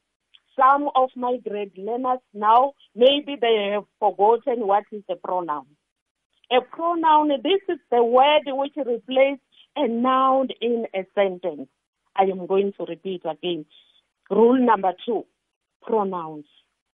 Some 0.60 0.90
of 0.94 1.10
my 1.16 1.38
grade 1.38 1.72
learners 1.78 2.20
now, 2.34 2.74
maybe 2.94 3.38
they 3.40 3.70
have 3.74 3.86
forgotten 3.98 4.68
what 4.68 4.84
is 4.92 5.04
a 5.10 5.16
pronoun. 5.16 5.68
A 6.52 6.60
pronoun, 6.60 7.30
this 7.42 7.62
is 7.70 7.80
the 7.90 8.04
word 8.04 8.42
which 8.48 8.74
replaces 8.76 9.40
a 9.78 9.88
noun 9.88 10.50
in 10.60 10.86
a 10.94 11.06
sentence. 11.16 11.70
I 12.14 12.24
am 12.24 12.46
going 12.46 12.74
to 12.78 12.86
repeat 12.86 13.22
again. 13.24 13.66
Rule 14.30 14.60
number 14.60 14.92
two, 15.06 15.26
pronouns. 15.82 16.46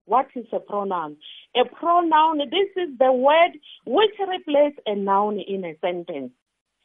What 0.06 0.26
is 0.34 0.46
a 0.52 0.58
pronoun? 0.58 1.16
A 1.54 1.64
pronoun, 1.64 2.38
this 2.38 2.68
is 2.76 2.98
the 2.98 3.12
word 3.12 3.52
which 3.86 4.14
replaces 4.18 4.78
a 4.86 4.96
noun 4.96 5.38
in 5.38 5.64
a 5.64 5.76
sentence. 5.80 6.32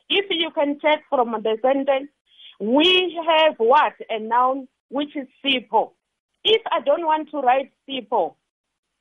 If 0.10 0.26
you 0.30 0.52
can 0.52 0.80
check 0.80 1.04
from 1.10 1.32
the 1.44 1.58
sentence, 1.62 2.10
we 2.60 3.18
have 3.28 3.56
what? 3.58 3.94
A 4.10 4.20
noun 4.20 4.68
which 4.90 5.16
is 5.16 5.28
Sipho. 5.44 5.92
If 6.44 6.62
I 6.72 6.82
don't 6.82 7.06
want 7.06 7.32
to 7.32 7.40
write 7.40 7.72
Sipho, 7.88 8.36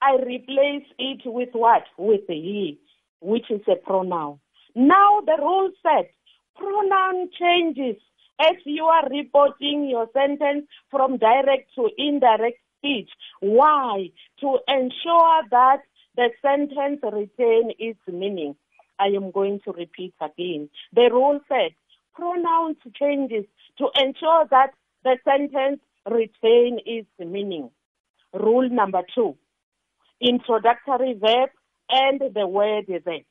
I 0.00 0.14
replace 0.14 0.86
it 0.98 1.22
with 1.24 1.50
what? 1.52 1.82
With 1.96 2.26
he, 2.28 2.78
which 3.20 3.50
is 3.50 3.62
a 3.68 3.76
pronoun. 3.76 4.38
Now 4.74 5.20
the 5.26 5.36
rule 5.38 5.70
said 5.82 6.08
pronoun 6.56 7.30
changes 7.38 8.00
as 8.40 8.56
you 8.64 8.84
are 8.84 9.08
reporting 9.08 9.88
your 9.88 10.08
sentence 10.12 10.66
from 10.90 11.18
direct 11.18 11.74
to 11.74 11.88
indirect 11.98 12.58
speech. 12.78 13.10
Why? 13.40 14.10
To 14.40 14.58
ensure 14.68 15.42
that 15.50 15.78
the 16.16 16.30
sentence 16.42 17.00
retain 17.02 17.72
its 17.78 18.00
meaning. 18.06 18.56
I 19.00 19.06
am 19.06 19.30
going 19.30 19.60
to 19.64 19.72
repeat 19.72 20.14
again. 20.20 20.68
The 20.92 21.08
rule 21.12 21.40
said 21.48 21.72
pronouns 22.18 22.76
changes 23.00 23.44
to 23.78 23.86
ensure 23.96 24.46
that 24.50 24.70
the 25.04 25.16
sentence 25.24 25.80
retain 26.10 26.80
its 26.84 27.08
meaning. 27.18 27.70
Rule 28.34 28.68
number 28.68 29.02
two, 29.14 29.36
introductory 30.20 31.14
verb 31.14 31.50
and 31.88 32.20
the 32.34 32.46
word 32.46 32.86
that. 32.88 33.24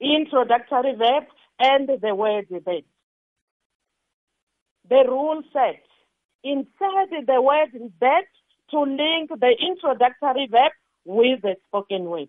Introductory 0.00 0.94
verb 0.94 1.24
and 1.58 1.88
the 1.88 2.14
word 2.14 2.46
that. 2.50 2.82
The 4.88 5.04
rule 5.06 5.42
said, 5.52 5.80
insert 6.42 7.26
the 7.26 7.42
word 7.42 7.68
that 8.00 8.24
to 8.70 8.80
link 8.80 9.30
the 9.30 9.54
introductory 9.60 10.48
verb 10.50 10.72
with 11.04 11.42
the 11.42 11.56
spoken 11.66 12.04
word. 12.04 12.28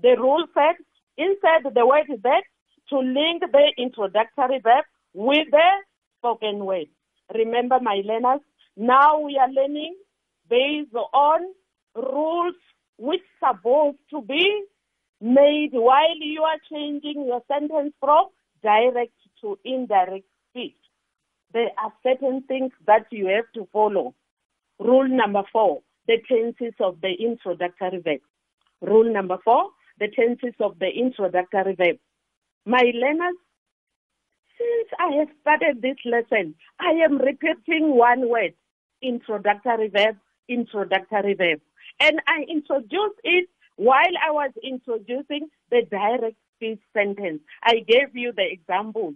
The 0.00 0.16
rule 0.18 0.46
said, 0.54 0.76
insert 1.16 1.74
the 1.74 1.86
word 1.86 2.06
that 2.22 2.42
to 2.90 2.98
link 2.98 3.42
the 3.42 3.72
introductory 3.76 4.60
verb 4.62 4.84
with 5.14 5.50
the 5.50 5.68
spoken 6.18 6.64
word. 6.64 6.86
Remember, 7.34 7.78
my 7.80 8.02
learners, 8.04 8.40
now 8.76 9.20
we 9.20 9.38
are 9.38 9.50
learning 9.50 9.96
based 10.48 10.94
on 10.94 11.40
rules 11.94 12.54
which 12.98 13.20
are 13.42 13.54
supposed 13.54 13.98
to 14.10 14.22
be 14.22 14.64
made 15.20 15.70
while 15.72 16.16
you 16.18 16.42
are 16.42 16.58
changing 16.70 17.26
your 17.26 17.42
sentence 17.48 17.92
from 18.00 18.26
direct 18.62 19.12
to 19.40 19.58
indirect 19.64 20.26
speech. 20.50 20.76
There 21.52 21.70
are 21.82 21.92
certain 22.02 22.42
things 22.46 22.72
that 22.86 23.06
you 23.10 23.26
have 23.26 23.50
to 23.54 23.68
follow. 23.72 24.14
Rule 24.78 25.08
number 25.08 25.42
four, 25.52 25.80
the 26.06 26.18
tenses 26.28 26.74
of 26.80 27.00
the 27.00 27.12
introductory 27.18 28.00
verb. 28.00 28.20
Rule 28.80 29.12
number 29.12 29.38
four, 29.44 29.70
the 29.98 30.08
tenses 30.08 30.54
of 30.60 30.78
the 30.78 30.88
introductory 30.88 31.74
verb. 31.74 31.96
My 32.64 32.82
learners, 32.94 33.36
since 34.60 34.88
I 34.98 35.16
have 35.18 35.28
started 35.40 35.80
this 35.80 35.96
lesson, 36.04 36.54
I 36.78 36.92
am 37.04 37.18
repeating 37.18 37.96
one 37.96 38.28
word, 38.28 38.52
introductory 39.02 39.88
verb, 39.88 40.16
introductory 40.48 41.34
verb. 41.34 41.60
And 41.98 42.20
I 42.26 42.44
introduced 42.48 43.20
it 43.24 43.48
while 43.76 44.14
I 44.26 44.30
was 44.30 44.50
introducing 44.62 45.48
the 45.70 45.82
direct 45.90 46.36
speech 46.56 46.80
sentence. 46.92 47.40
I 47.62 47.76
gave 47.86 48.14
you 48.14 48.32
the 48.36 48.44
example. 48.50 49.14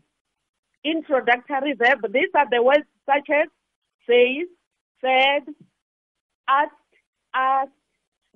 Introductory 0.85 1.75
verb, 1.75 2.01
these 2.13 2.33
are 2.35 2.49
the 2.51 2.63
words 2.63 2.87
such 3.07 3.29
as 3.31 3.49
says, 4.07 4.49
said, 5.01 5.55
asked, 6.49 6.73
asked. 7.35 7.71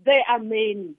They 0.04 0.20
are 0.28 0.38
many. 0.38 0.94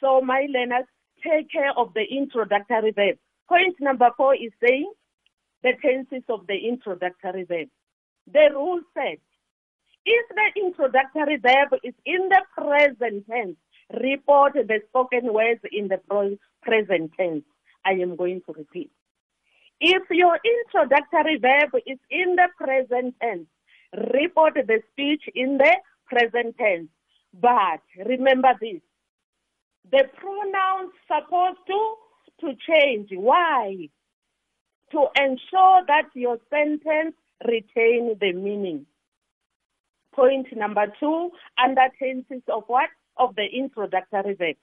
So 0.00 0.20
my 0.20 0.46
learners, 0.48 0.84
take 1.22 1.50
care 1.50 1.72
of 1.76 1.92
the 1.94 2.02
introductory 2.02 2.92
verb. 2.92 3.16
Point 3.48 3.74
number 3.80 4.10
four 4.16 4.34
is 4.34 4.52
saying 4.62 4.92
the 5.64 5.72
tenses 5.82 6.22
of 6.28 6.46
the 6.46 6.68
introductory 6.68 7.44
verb. 7.44 7.68
The 8.32 8.50
rule 8.52 8.80
said, 8.94 9.18
if 10.06 10.26
the 10.28 10.60
introductory 10.60 11.38
verb 11.38 11.80
is 11.82 11.94
in 12.04 12.28
the 12.28 12.42
present 12.56 13.26
tense, 13.26 13.56
report 14.02 14.52
the 14.54 14.80
spoken 14.88 15.32
words 15.32 15.60
in 15.72 15.88
the 15.88 16.00
present 16.62 17.12
tense. 17.18 17.44
I 17.84 17.92
am 17.92 18.14
going 18.16 18.42
to 18.46 18.52
repeat. 18.52 18.90
If 19.80 20.02
your 20.10 20.38
introductory 20.44 21.38
verb 21.38 21.70
is 21.86 21.98
in 22.10 22.36
the 22.36 22.48
present 22.58 23.14
tense, 23.20 23.46
report 24.12 24.54
the 24.54 24.80
speech 24.92 25.22
in 25.34 25.58
the 25.58 25.76
present 26.06 26.56
tense. 26.58 26.88
But 27.32 27.80
remember 28.06 28.52
this, 28.60 28.80
the 29.90 30.04
pronouns 30.16 30.92
supposed 31.08 31.60
to 31.66 31.94
to 32.40 32.52
change. 32.68 33.10
Why? 33.12 33.88
To 34.92 35.06
ensure 35.16 35.82
that 35.86 36.08
your 36.14 36.38
sentence 36.50 37.16
retain 37.46 38.16
the 38.20 38.32
meaning. 38.32 38.86
Point 40.14 40.46
number 40.56 40.86
two, 41.00 41.30
under 41.62 41.88
tenses 41.98 42.42
of 42.48 42.64
what? 42.68 42.88
Of 43.16 43.34
the 43.34 43.44
introductory 43.44 44.34
verb. 44.34 44.56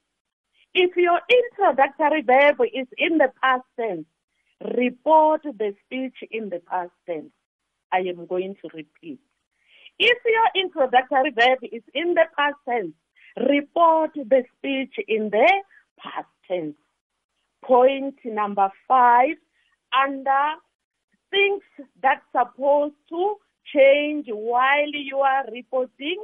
If 0.73 0.95
your 0.95 1.19
introductory 1.29 2.21
verb 2.21 2.55
is 2.73 2.87
in 2.97 3.17
the 3.17 3.31
past 3.41 3.63
tense, 3.77 4.05
report 4.75 5.41
the 5.43 5.75
speech 5.85 6.15
in 6.31 6.49
the 6.49 6.59
past 6.59 6.91
tense. 7.05 7.31
I 7.91 7.99
am 7.99 8.25
going 8.25 8.55
to 8.61 8.69
repeat. 8.73 9.19
If 9.99 10.17
your 10.25 10.63
introductory 10.63 11.31
verb 11.31 11.59
is 11.63 11.83
in 11.93 12.13
the 12.13 12.25
past 12.37 12.55
tense, 12.67 12.93
report 13.37 14.11
the 14.15 14.43
speech 14.57 14.95
in 15.07 15.29
the 15.29 15.51
past 15.99 16.27
tense. 16.47 16.75
Point 17.63 18.15
number 18.23 18.71
five, 18.87 19.35
under 19.93 20.55
things 21.29 21.63
that's 22.01 22.25
supposed 22.31 22.95
to 23.09 23.35
change 23.73 24.27
while 24.29 24.91
you 24.91 25.17
are 25.17 25.45
reporting, 25.51 26.23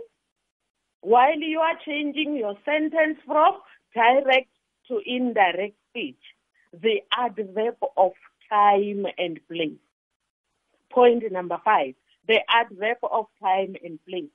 while 1.01 1.39
you 1.39 1.59
are 1.59 1.77
changing 1.85 2.35
your 2.35 2.55
sentence 2.65 3.17
from 3.25 3.59
direct 3.93 4.49
to 4.87 5.01
indirect 5.05 5.75
speech, 5.89 6.19
the 6.73 7.01
adverb 7.15 7.77
of 7.95 8.11
time 8.49 9.05
and 9.17 9.39
place. 9.47 9.79
Point 10.91 11.23
number 11.31 11.59
five, 11.63 11.95
the 12.27 12.39
adverb 12.49 12.97
of 13.03 13.25
time 13.41 13.75
and 13.83 13.99
place. 14.07 14.29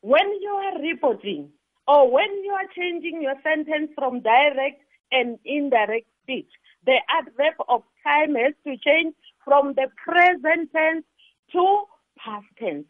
When 0.00 0.28
you 0.40 0.50
are 0.50 0.82
reporting 0.82 1.50
or 1.86 2.10
when 2.10 2.44
you 2.44 2.52
are 2.52 2.68
changing 2.76 3.22
your 3.22 3.34
sentence 3.42 3.90
from 3.94 4.20
direct 4.20 4.82
and 5.10 5.38
indirect 5.44 6.06
speech, 6.22 6.50
the 6.84 6.96
adverb 7.08 7.54
of 7.68 7.82
time 8.04 8.34
has 8.34 8.54
to 8.66 8.76
change 8.78 9.14
from 9.44 9.74
the 9.74 9.88
present 10.04 10.70
tense 10.72 11.04
to 11.52 11.84
past 12.18 12.46
tense. 12.58 12.86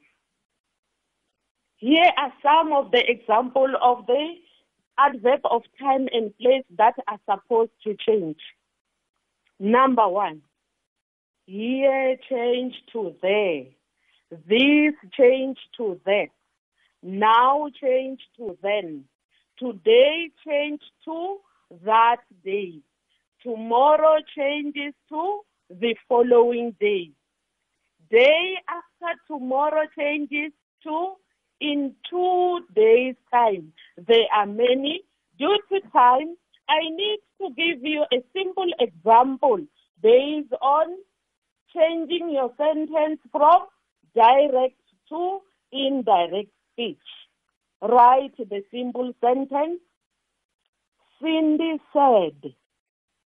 Here 1.76 2.11
are 2.16 2.33
some 2.42 2.72
of 2.72 2.90
the 2.92 3.02
examples 3.09 3.70
of 3.83 4.07
the 4.07 4.35
adverb 4.98 5.40
of 5.44 5.62
time 5.81 6.09
and 6.12 6.37
place 6.38 6.64
that 6.78 6.94
are 7.09 7.18
supposed 7.28 7.72
to 7.85 7.96
change. 8.07 8.38
Number 9.59 10.09
one, 10.09 10.42
here 11.46 12.16
change 12.28 12.74
to 12.92 13.14
there. 13.20 13.64
This 14.31 14.94
change 15.18 15.59
to 15.76 16.00
that. 16.07 16.28
Now 17.02 17.68
change 17.81 18.20
to 18.37 18.57
then. 18.62 19.05
Today 19.59 20.31
change 20.46 20.81
to 21.05 21.38
that 21.85 22.18
day. 22.44 22.81
Tomorrow 23.42 24.18
changes 24.37 24.94
to 25.09 25.40
the 25.68 25.96
following 26.09 26.76
day. 26.78 27.11
Day 28.11 28.55
after 28.68 29.18
tomorrow 29.26 29.83
changes 29.98 30.52
to 30.85 31.14
in 31.61 31.94
two 32.09 32.61
days' 32.74 33.16
time. 33.33 33.72
There 33.96 34.26
are 34.35 34.46
many. 34.46 35.02
Due 35.38 35.59
to 35.70 35.81
time, 35.90 36.37
I 36.68 36.81
need 36.90 37.18
to 37.40 37.48
give 37.57 37.85
you 37.85 38.05
a 38.12 38.22
simple 38.33 38.70
example 38.78 39.59
based 40.00 40.52
on 40.61 40.87
changing 41.74 42.31
your 42.31 42.52
sentence 42.57 43.20
from 43.31 43.66
direct 44.14 44.81
to 45.09 45.40
indirect 45.72 46.50
speech. 46.72 46.98
Write 47.81 48.37
the 48.37 48.62
simple 48.70 49.12
sentence. 49.20 49.81
Cindy 51.20 51.81
said, 51.92 52.55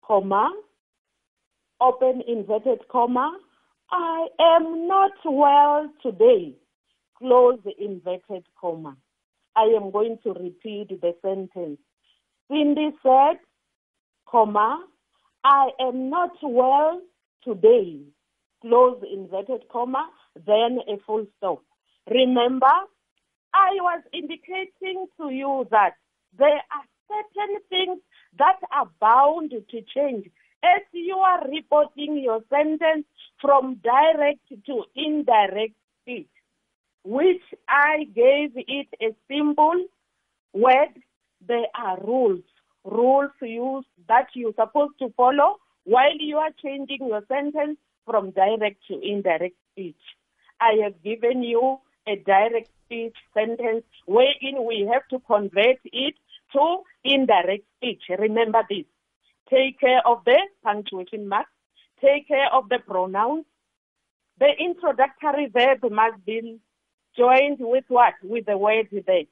comma, 0.06 0.52
open 1.80 2.22
inverted 2.26 2.80
comma, 2.90 3.38
I 3.90 4.26
am 4.40 4.86
not 4.88 5.12
well 5.24 5.90
today, 6.02 6.54
close 7.18 7.60
inverted 7.78 8.44
comma. 8.60 8.96
I 9.56 9.64
am 9.76 9.90
going 9.90 10.18
to 10.24 10.32
repeat 10.32 10.88
the 11.00 11.14
sentence. 11.22 11.78
Cindy 12.50 12.90
said, 13.02 13.38
comma, 14.28 14.84
I 15.44 15.70
am 15.80 16.08
not 16.08 16.32
well 16.42 17.00
today, 17.44 18.00
close 18.62 19.02
inverted 19.12 19.62
comma, 19.70 20.08
then 20.46 20.78
a 20.88 20.96
full 21.06 21.26
stop. 21.36 21.62
Remember, 22.10 22.72
I 23.54 23.70
was 23.80 24.02
indicating 24.12 25.06
to 25.20 25.30
you 25.30 25.66
that 25.70 25.92
there 26.38 26.48
are 26.48 26.84
certain 27.08 27.56
things 27.68 28.00
that 28.38 28.58
are 28.72 28.88
bound 29.00 29.50
to 29.50 29.82
change 29.94 30.26
as 30.64 30.82
you 30.92 31.16
are 31.16 31.48
reporting 31.48 32.18
your 32.18 32.40
sentence 32.48 33.06
from 33.40 33.80
direct 33.82 34.40
to 34.66 34.84
indirect 34.94 35.74
speech, 36.00 36.28
which 37.04 37.42
I 37.68 38.04
gave 38.14 38.52
it 38.54 38.88
a 39.00 39.14
simple 39.28 39.84
word. 40.52 40.94
There 41.46 41.66
are 41.74 41.98
rules, 42.04 42.44
rules 42.84 43.32
used 43.40 43.88
that 44.08 44.28
you're 44.34 44.54
supposed 44.54 44.98
to 45.00 45.12
follow 45.16 45.56
while 45.84 46.16
you 46.18 46.36
are 46.36 46.52
changing 46.62 47.08
your 47.08 47.22
sentence 47.26 47.78
from 48.06 48.30
direct 48.30 48.78
to 48.88 49.00
indirect 49.00 49.56
speech. 49.72 49.96
I 50.60 50.82
have 50.84 51.02
given 51.02 51.42
you 51.42 51.78
a 52.06 52.16
direct 52.16 52.70
speech 52.84 53.16
sentence 53.34 53.84
wherein 54.06 54.64
we 54.66 54.88
have 54.92 55.06
to 55.08 55.18
convert 55.26 55.78
it 55.84 56.14
to 56.52 56.82
indirect 57.04 57.64
speech. 57.76 58.02
Remember 58.18 58.62
this. 58.68 58.84
Take 59.50 59.80
care 59.80 60.00
of 60.06 60.24
the 60.24 60.38
punctuation 60.64 61.28
marks. 61.28 61.50
Take 62.00 62.28
care 62.28 62.52
of 62.52 62.68
the 62.68 62.78
pronouns. 62.78 63.44
The 64.38 64.50
introductory 64.58 65.46
verb 65.52 65.80
must 65.90 66.24
be 66.24 66.58
joined 67.16 67.58
with 67.60 67.84
what? 67.88 68.14
With 68.22 68.46
the 68.46 68.56
word 68.56 68.88
that. 68.90 69.26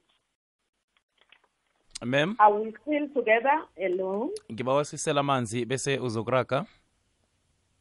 mem 2.05 2.37
Are 2.39 2.53
we 2.53 2.75
still 2.83 3.09
together? 3.15 3.63
Hello? 3.77 4.31
ngibawa 4.53 4.85
sisela 4.85 5.21
amanzi 5.21 5.65
bese 5.65 5.99
uzokuraga 5.99 6.65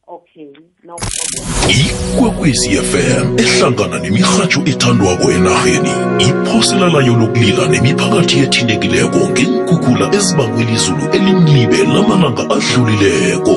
Okay, 0.10 0.52
no 0.84 0.96
problem. 0.96 1.60
ikwekwezi 1.70 2.70
fm 2.70 3.40
ehlangana 3.40 4.00
nemirhatsho 4.00 4.62
ethandwako 4.66 5.32
enarheni. 5.32 5.92
Iphosela 6.20 6.88
layo 6.90 7.14
lokulila 7.14 7.68
nemiphakathi 7.68 8.40
ethintekileko 8.40 9.20
ngeenkhukhula 9.30 10.06
ezibangwe 10.18 10.64
lizulu 10.64 11.04
elimlibe 11.14 11.78
lamalanga 11.94 12.44
adlulileko. 12.56 13.56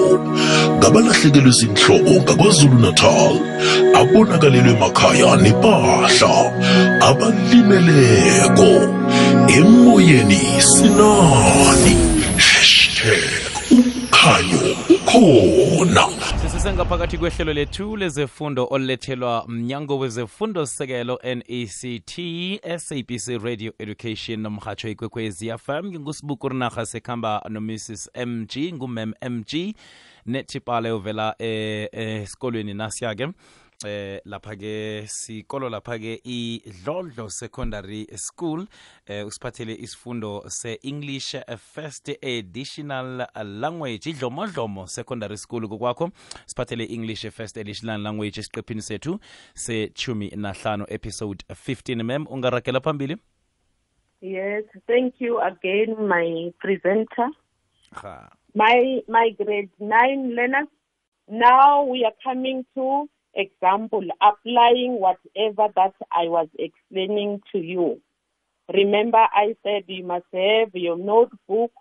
Ngabalahlekelwe 0.79 1.53
zinhloko 1.59 2.11
ngakwazulu-natal 2.23 3.35
abonakalelwe 4.01 4.73
makhaya 4.83 5.37
nepahla 5.37 6.35
abalimeleko. 7.09 8.71
Emoyeni 9.57 10.43
sinani 10.73 11.95
hashtag 12.37 13.43
umkhanyo 13.71 14.63
ukho 14.95 15.23
khona 16.63 16.71
sisengaphakathi 16.71 17.19
kwehlelo 17.19 17.53
lethu 17.53 17.97
lezefundo 17.97 18.67
olulethelwa 18.71 19.45
mnyango 19.49 19.99
wezefundo 19.99 20.67
sekelo 20.67 21.19
nact 21.25 22.21
sabc 22.79 23.43
radio 23.45 23.73
education 23.79 24.41
nomhatsho 24.41 24.89
ikwekwezi 24.89 25.59
fm 25.59 25.87
ngingusibuku 25.87 26.49
rinaha 26.49 26.87
sekhamba 26.87 27.43
nomrs 27.49 28.11
mg 28.27 28.75
ngumem 28.75 29.13
mg 29.31 29.75
netipale 30.27 30.93
uvela 30.93 31.35
esikolweni 31.39 32.71
e, 32.71 32.75
nasiya-ke 32.75 33.29
eh 33.85 34.21
lapha 34.25 34.57
ke 34.57 35.05
sikolo 35.07 35.69
lapha 35.69 35.99
ke 35.99 36.21
idlodlo 36.25 37.29
secondary 37.31 38.07
school 38.17 38.67
eh 39.07 39.27
usiphathele 39.27 39.75
isifundo 39.75 40.45
se-english 40.49 41.37
first 41.59 42.09
additional 42.09 43.27
language 43.45 44.11
idlomodlomo 44.11 44.87
secondary 44.87 45.37
school 45.37 45.69
kokwakho 45.69 46.11
siphathele 46.47 46.85
english 46.85 47.27
first 47.31 47.59
additional 47.59 48.01
language 48.01 48.41
esiqephini 48.41 48.83
sethu 48.83 49.19
sechumi 49.55 50.31
nahlanu 50.37 50.87
episode 50.89 51.45
15 51.51 52.03
mem 52.03 52.27
ungarakela 52.31 52.81
phambili? 52.81 53.17
Yes 54.21 54.65
thank 54.87 55.21
you 55.21 55.41
again 55.41 55.97
my 56.07 56.53
presenter. 56.59 57.29
Ha. 57.93 58.31
my 58.55 59.03
my 59.09 59.31
grade 59.31 59.71
9 59.79 60.35
learners. 60.35 60.69
Now 61.29 61.85
we 61.85 62.05
are 62.05 62.15
coming 62.25 62.65
to 62.75 63.09
example, 63.35 64.03
applying 64.21 65.01
whatever 65.01 65.73
that 65.77 65.95
I 66.11 66.29
was 66.29 66.49
explaining 66.59 67.43
to 67.53 67.59
you. 67.59 68.01
Remember, 68.73 69.19
I 69.19 69.57
said 69.63 69.85
you 69.87 70.05
must 70.05 70.27
have 70.33 70.75
your 70.75 70.97
notebook, 70.97 71.73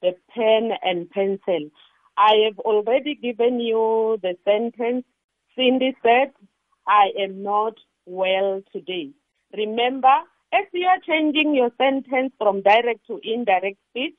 the 0.00 0.14
pen, 0.34 0.72
and 0.82 1.10
pencil. 1.10 1.70
I 2.16 2.34
have 2.46 2.58
already 2.58 3.14
given 3.14 3.60
you 3.60 4.18
the 4.22 4.36
sentence. 4.44 5.04
Cindy 5.56 5.96
said, 6.02 6.32
I 6.86 7.10
am 7.18 7.42
not 7.42 7.74
well 8.06 8.62
today. 8.72 9.10
Remember, 9.56 10.14
if 10.52 10.68
you 10.72 10.86
are 10.86 10.98
changing 11.06 11.54
your 11.54 11.70
sentence 11.78 12.32
from 12.38 12.62
direct 12.62 13.06
to 13.06 13.20
indirect 13.22 13.78
speech, 13.90 14.18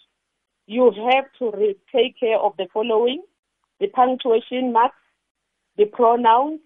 you 0.65 0.91
have 1.11 1.25
to 1.39 1.75
take 1.93 2.19
care 2.19 2.39
of 2.39 2.55
the 2.57 2.67
following 2.73 3.21
the 3.79 3.87
punctuation 3.87 4.71
marks, 4.71 4.95
the 5.77 5.85
pronouns, 5.85 6.61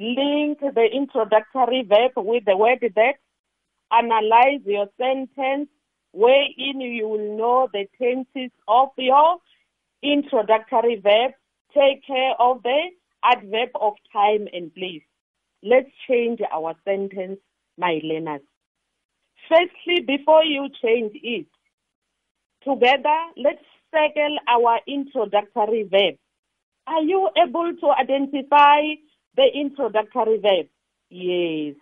link 0.00 0.60
the 0.60 0.88
introductory 0.92 1.84
verb 1.86 2.12
with 2.16 2.44
the 2.46 2.56
word 2.56 2.78
that, 2.96 3.14
analyze 3.92 4.62
your 4.64 4.86
sentence, 4.98 5.68
wherein 6.12 6.80
you 6.80 7.06
will 7.06 7.36
know 7.36 7.68
the 7.72 7.86
tenses 8.00 8.50
of 8.66 8.88
your 8.96 9.36
introductory 10.02 10.96
verb, 10.96 11.32
take 11.74 12.04
care 12.06 12.32
of 12.38 12.62
the 12.62 12.80
adverb 13.22 13.68
of 13.74 13.92
time 14.12 14.48
and 14.52 14.74
place. 14.74 15.02
Let's 15.62 15.90
change 16.08 16.40
our 16.50 16.74
sentence, 16.84 17.38
my 17.76 18.00
learners. 18.02 18.40
Firstly, 19.48 20.00
before 20.06 20.44
you 20.44 20.68
change 20.82 21.12
it, 21.14 21.46
together, 22.64 23.18
let's 23.36 23.62
circle 23.92 24.36
our 24.48 24.80
introductory 24.86 25.82
verb. 25.82 26.14
Are 26.86 27.02
you 27.02 27.28
able 27.36 27.72
to 27.80 27.90
identify 27.90 28.80
the 29.36 29.46
introductory 29.54 30.38
verb. 30.38 30.66
Yes. 31.08 31.74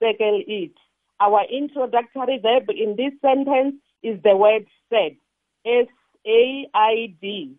Circle 0.00 0.42
it. 0.46 0.72
Our 1.20 1.44
introductory 1.44 2.38
verb 2.42 2.68
in 2.70 2.96
this 2.96 3.12
sentence 3.20 3.76
is 4.02 4.20
the 4.22 4.36
word 4.36 4.66
said. 4.90 5.16
S 5.64 5.86
A 6.26 6.68
I 6.74 7.14
D. 7.20 7.54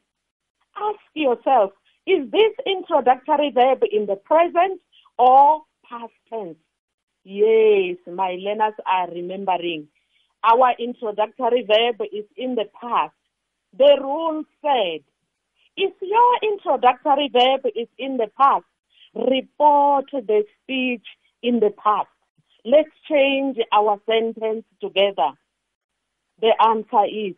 Ask 0.78 1.00
yourself, 1.13 1.71
is 2.06 2.30
this 2.32 2.54
introductory 2.65 3.52
verb 3.52 3.84
in 3.91 4.06
the 4.06 4.17
present 4.17 4.82
or 5.17 5.62
past 5.89 6.13
tense? 6.30 6.58
Yes, 7.24 7.98
my 8.06 8.38
learners 8.39 8.74
are 8.86 9.10
remembering. 9.10 9.88
Our 10.43 10.74
introductory 10.78 11.65
verb 11.65 12.02
is 12.13 12.26
in 12.38 12.56
the 12.56 12.65
past. 12.80 13.15
The 13.78 13.98
rule 14.00 14.43
said, 14.62 15.02
if 15.76 15.93
your 16.02 16.39
introductory 16.43 17.30
verb 17.34 17.65
is 17.76 17.88
in 17.98 18.17
the 18.17 18.28
past, 18.38 18.65
report 19.15 20.06
the 20.12 20.43
speech 20.62 21.06
in 21.41 21.60
the 21.60 21.71
past. 21.71 22.08
Let's 22.63 22.89
change 23.10 23.58
our 23.71 23.99
sentence 24.06 24.65
together. 24.82 25.32
The 26.41 26.54
answer 26.62 27.06
is 27.06 27.36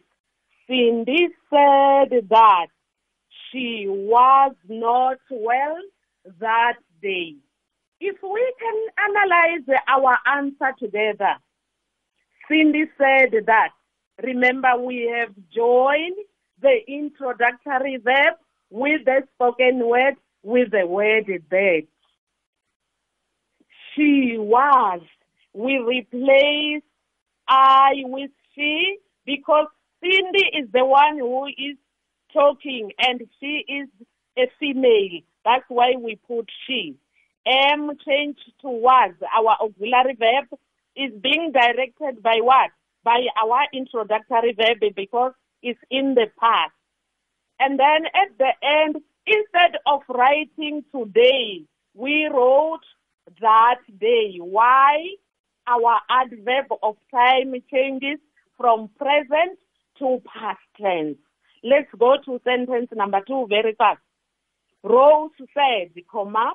Cindy 0.67 1.27
said 1.49 2.27
that 2.29 2.67
she 3.51 3.85
was 3.87 4.55
not 4.67 5.17
well 5.29 5.77
that 6.39 6.77
day. 7.01 7.35
If 7.99 8.17
we 8.21 8.53
can 8.59 8.87
analyze 9.09 9.81
our 9.87 10.17
answer 10.25 10.73
together, 10.79 11.35
Cindy 12.49 12.85
said 12.97 13.33
that. 13.45 13.69
Remember, 14.23 14.77
we 14.77 15.13
have 15.15 15.33
joined 15.53 16.17
the 16.61 16.79
introductory 16.87 17.97
verb 17.97 18.35
with 18.69 19.05
the 19.05 19.21
spoken 19.35 19.87
word 19.87 20.15
with 20.47 20.71
the 20.71 20.87
word 20.87 21.25
that. 21.51 21.83
She 23.93 24.35
was. 24.37 25.01
We 25.53 25.77
replace 25.77 26.83
I 27.47 27.93
with 28.05 28.31
she 28.55 28.97
because 29.25 29.67
Cindy 30.01 30.45
is 30.57 30.69
the 30.71 30.85
one 30.85 31.17
who 31.17 31.47
is 31.47 31.77
talking 32.31 32.91
and 32.99 33.21
she 33.39 33.65
is 33.67 33.89
a 34.37 34.49
female. 34.59 35.21
That's 35.43 35.65
why 35.67 35.95
we 35.99 36.17
put 36.27 36.49
she. 36.65 36.95
M 37.45 37.91
changed 38.07 38.51
to 38.61 38.69
was. 38.69 39.15
Our 39.37 39.57
auxiliary 39.61 40.15
verb 40.15 40.59
is 40.95 41.11
being 41.21 41.51
directed 41.51 42.23
by 42.23 42.39
what? 42.41 42.69
By 43.03 43.25
our 43.41 43.63
introductory 43.73 44.53
verb 44.53 44.77
because 44.95 45.33
it's 45.61 45.79
in 45.89 46.15
the 46.15 46.27
past. 46.39 46.71
And 47.59 47.79
then 47.79 48.05
at 48.05 48.37
the 48.37 48.51
end, 48.63 48.97
writing 50.27 50.83
today, 50.93 51.63
we 51.93 52.29
wrote 52.33 52.85
that 53.41 53.79
day. 53.99 54.37
Why? 54.39 54.97
Our 55.67 55.99
adverb 56.09 56.67
of 56.81 56.95
time 57.11 57.53
changes 57.71 58.19
from 58.57 58.89
present 58.97 59.59
to 59.99 60.21
past 60.25 60.59
tense. 60.79 61.17
Let's 61.63 61.89
go 61.97 62.15
to 62.25 62.39
sentence 62.43 62.89
number 62.95 63.19
two 63.27 63.47
very 63.49 63.73
fast. 63.75 63.99
Rose 64.83 65.31
said, 65.53 65.91
comma, 66.09 66.53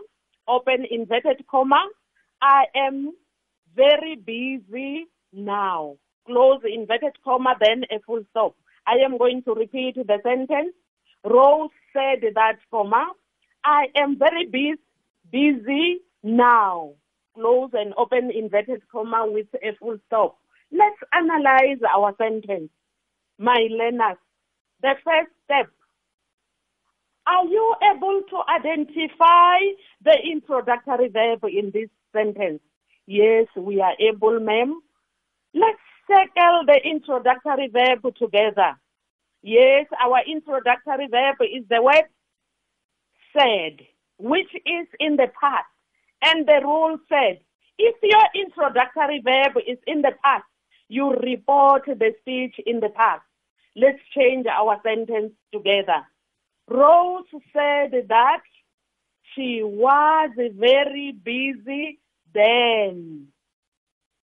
open 0.48 0.86
inverted 0.90 1.44
comma, 1.50 1.84
I 2.40 2.64
am 2.74 3.12
very 3.76 4.16
busy 4.16 5.06
now. 5.32 5.96
Close 6.26 6.60
inverted 6.64 7.12
comma, 7.24 7.56
then 7.60 7.84
a 7.90 8.00
full 8.06 8.22
stop. 8.30 8.54
I 8.86 9.04
am 9.04 9.18
going 9.18 9.42
to 9.42 9.54
repeat 9.54 9.96
the 9.96 10.18
sentence. 10.22 10.74
Rose 11.24 11.70
said 11.92 12.22
that, 12.34 12.56
comma, 12.70 13.12
I 13.64 13.86
am 13.96 14.18
very 14.18 14.46
busy, 14.46 14.80
busy 15.30 16.00
now. 16.22 16.94
Close 17.34 17.70
and 17.72 17.94
open 17.96 18.30
inverted 18.30 18.82
comma 18.90 19.24
with 19.26 19.46
a 19.54 19.74
full 19.78 19.98
stop. 20.06 20.36
Let's 20.70 21.00
analyze 21.12 21.78
our 21.94 22.14
sentence. 22.18 22.70
My 23.38 23.68
learners, 23.70 24.18
the 24.82 24.94
first 25.04 25.30
step. 25.44 25.70
Are 27.26 27.46
you 27.46 27.74
able 27.94 28.22
to 28.30 28.38
identify 28.50 29.58
the 30.04 30.16
introductory 30.24 31.08
verb 31.08 31.44
in 31.44 31.70
this 31.72 31.88
sentence? 32.12 32.60
Yes, 33.06 33.46
we 33.56 33.80
are 33.80 33.94
able, 33.98 34.40
ma'am. 34.40 34.80
Let's 35.54 35.78
circle 36.06 36.64
the 36.66 36.80
introductory 36.84 37.68
verb 37.68 38.14
together. 38.16 38.78
Yes, 39.42 39.86
our 40.04 40.20
introductory 40.26 41.08
verb 41.08 41.36
is 41.40 41.64
the 41.68 41.82
word 41.82 42.04
said, 43.36 43.80
which 44.18 44.52
is 44.54 44.86
in 45.00 45.16
the 45.16 45.28
past. 45.40 45.66
And 46.22 46.46
the 46.46 46.60
rule 46.62 46.98
said, 47.08 47.40
if 47.78 47.96
your 48.02 48.26
introductory 48.34 49.20
verb 49.24 49.56
is 49.66 49.78
in 49.86 50.02
the 50.02 50.12
past, 50.24 50.44
you 50.88 51.12
report 51.12 51.84
the 51.86 52.14
speech 52.20 52.54
in 52.66 52.80
the 52.80 52.90
past. 52.90 53.22
Let's 53.74 53.98
change 54.16 54.46
our 54.46 54.78
sentence 54.82 55.32
together. 55.52 56.06
Rose 56.68 57.24
said 57.52 57.92
that 58.08 58.42
she 59.34 59.62
was 59.62 60.30
very 60.36 61.12
busy 61.12 61.98
then. 62.34 63.28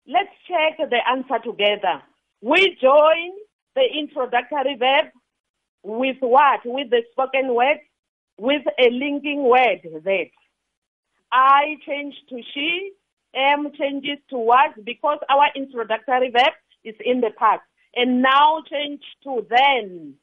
Let's 0.07 0.29
check 0.47 0.77
the 0.89 0.99
answer 1.07 1.39
together. 1.43 2.01
We 2.41 2.77
join 2.81 3.31
the 3.75 3.85
introductory 3.97 4.75
verb 4.75 5.07
with 5.83 6.17
what? 6.19 6.61
With 6.65 6.89
the 6.89 7.03
spoken 7.11 7.53
word, 7.53 7.79
with 8.39 8.63
a 8.79 8.89
linking 8.91 9.43
word 9.43 9.81
that. 10.05 10.29
I 11.31 11.77
change 11.85 12.15
to 12.29 12.41
she, 12.53 12.91
am 13.35 13.71
changes 13.79 14.17
to 14.31 14.37
was 14.37 14.73
because 14.83 15.19
our 15.29 15.47
introductory 15.55 16.31
verb 16.31 16.53
is 16.83 16.95
in 17.05 17.21
the 17.21 17.31
past. 17.37 17.61
And 17.95 18.21
now 18.21 18.63
change 18.69 19.01
to 19.25 19.45
then 19.49 20.15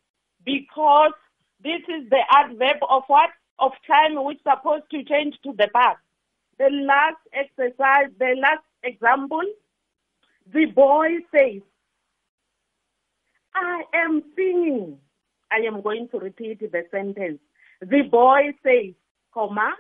because 0.45 1.13
This 1.63 1.83
is 1.89 2.09
the 2.11 2.23
adverb 2.31 2.79
of 2.89 3.05
what? 3.09 3.31
Of 3.59 3.73
time 3.87 4.23
which 4.25 4.39
is 4.39 4.43
supposed 4.45 4.85
to 4.91 5.05
change 5.05 5.37
to 5.45 5.53
the 5.53 5.69
past. 5.75 5.99
The 6.59 6.71
last 6.71 7.17
exercise, 7.33 8.11
the 8.19 8.37
last 8.41 8.65
example, 8.83 9.43
the 10.53 10.67
boy 10.67 11.09
says, 11.35 11.63
I 13.55 13.85
am 13.95 14.23
singing. 14.37 14.99
I 15.51 15.67
am 15.67 15.81
going 15.83 16.09
to 16.11 16.19
repeat 16.19 16.61
the 16.61 16.85
sentence. 16.91 17.41
The 17.81 18.03
boy 18.11 18.55
says, 18.63 18.95
comma, 19.35 19.75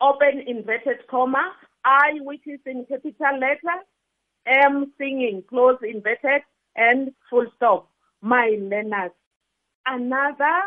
open 0.00 0.42
inverted 0.46 1.06
comma, 1.10 1.52
I, 1.84 2.20
which 2.20 2.46
is 2.46 2.60
in 2.66 2.86
capital 2.88 3.38
letter, 3.38 3.82
am 4.46 4.92
singing, 4.98 5.42
close 5.48 5.78
inverted, 5.82 6.42
and 6.76 7.10
full 7.28 7.46
stop. 7.56 7.90
My 8.20 8.56
learners. 8.60 9.12
Another 9.86 10.60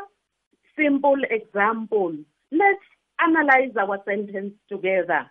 simple 0.77 1.17
example. 1.29 2.15
Let's 2.51 2.85
analyze 3.19 3.75
our 3.79 3.99
sentence 4.05 4.53
together. 4.69 5.29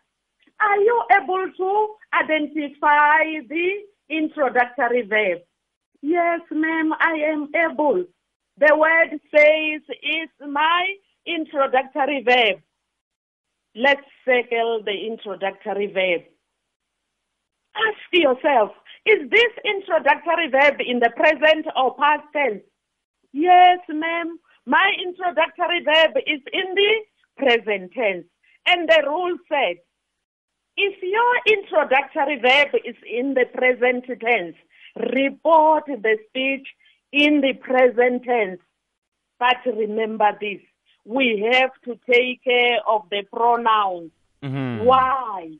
Are 0.60 0.76
you 0.76 1.02
able 1.22 1.46
to 1.56 1.94
identify 2.12 3.46
the 3.48 3.68
introductory 4.10 5.02
verb? 5.02 5.38
Yes, 6.02 6.40
ma'am, 6.50 6.92
I 6.98 7.14
am 7.32 7.48
able. 7.54 8.04
The 8.60 8.76
word 8.76 9.18
says 9.34 9.80
is 10.02 10.28
my 10.46 10.94
introductory 11.26 12.22
verb. 12.22 12.60
Let's 13.74 14.04
circle 14.26 14.82
the 14.84 14.92
introductory 14.92 15.86
verb. 15.86 16.22
Ask 17.74 18.12
yourself, 18.12 18.72
is 19.06 19.30
this 19.30 19.52
introductory 19.64 20.50
verb 20.50 20.74
in 20.86 20.98
the 20.98 21.08
present 21.16 21.68
or 21.74 21.96
past 21.96 22.24
tense? 22.34 22.62
Yes, 23.32 23.78
ma'am. 23.88 24.38
My 24.66 24.92
introductory 25.02 25.82
verb 25.82 26.18
is 26.26 26.42
in 26.52 26.74
the 26.74 26.94
present 27.38 27.92
tense. 27.92 28.26
And 28.66 28.86
the 28.86 29.04
rule 29.06 29.38
said, 29.48 29.76
if 30.76 31.02
your 31.02 31.58
introductory 31.58 32.38
verb 32.38 32.74
is 32.84 32.96
in 33.10 33.32
the 33.32 33.46
present 33.54 34.04
tense, 34.20 34.56
report 35.14 35.84
the 35.86 36.18
speech 36.28 36.68
in 37.12 37.40
the 37.40 37.54
present 37.54 38.24
tense. 38.24 38.60
But 39.38 39.56
remember 39.66 40.36
this, 40.40 40.60
we 41.04 41.48
have 41.52 41.72
to 41.84 41.98
take 42.10 42.44
care 42.44 42.78
of 42.86 43.08
the 43.10 43.22
pronouns. 43.32 44.10
Mhm. 44.42 44.84
Why? 44.84 45.52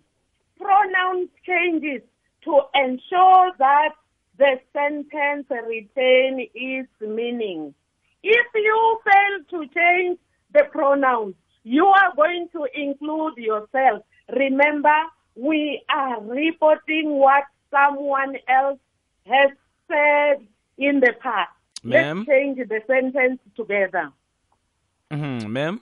Pronoun 0.59 1.29
changes 1.47 2.03
to 2.43 2.63
ensure 2.75 3.53
that 3.59 3.95
the 4.37 4.61
sentence 4.73 5.47
retain 5.51 6.49
its 6.55 6.89
meaning. 7.01 7.75
If 8.23 8.47
you 8.55 9.01
fail 9.05 9.45
to 9.51 9.67
change 9.69 10.19
the 10.53 10.65
pronouns, 10.65 11.35
you 11.63 11.87
are 11.87 12.13
going 12.17 12.49
to 12.51 12.67
include 12.75 13.37
yourself. 13.37 14.03
Remember, 14.29 14.97
we 15.35 15.83
are 15.89 16.21
reporting 16.21 17.11
what 17.11 17.45
someone 17.71 18.37
else 18.49 18.79
has 19.27 19.51
said 19.51 19.51
in 19.51 19.59
the 19.89 19.97
past. 19.97 20.20
Ma'am? 22.15 22.19
Let's 22.19 22.29
change 22.29 22.69
the 22.69 22.81
sentence 22.87 23.41
together. 23.57 24.11
Mhm, 25.11 25.49
ma'am 25.49 25.79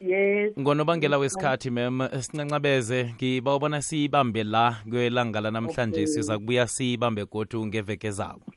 Yes. 0.00 0.52
ngonobangela 0.58 1.18
wesikhathi 1.18 1.70
mem 1.70 2.00
sincancabeze 2.20 3.14
ngibawubona 3.14 3.82
siyibambe 3.82 4.44
la 4.44 4.76
kwelanga 4.90 5.40
lanamhlanje 5.40 6.00
Okay. 6.00 6.06
siza 6.06 6.38
kubuya 6.38 6.66
siyibambe 6.66 7.24
godu 7.24 7.66
ngeveke 7.66 8.10
zako 8.10 8.52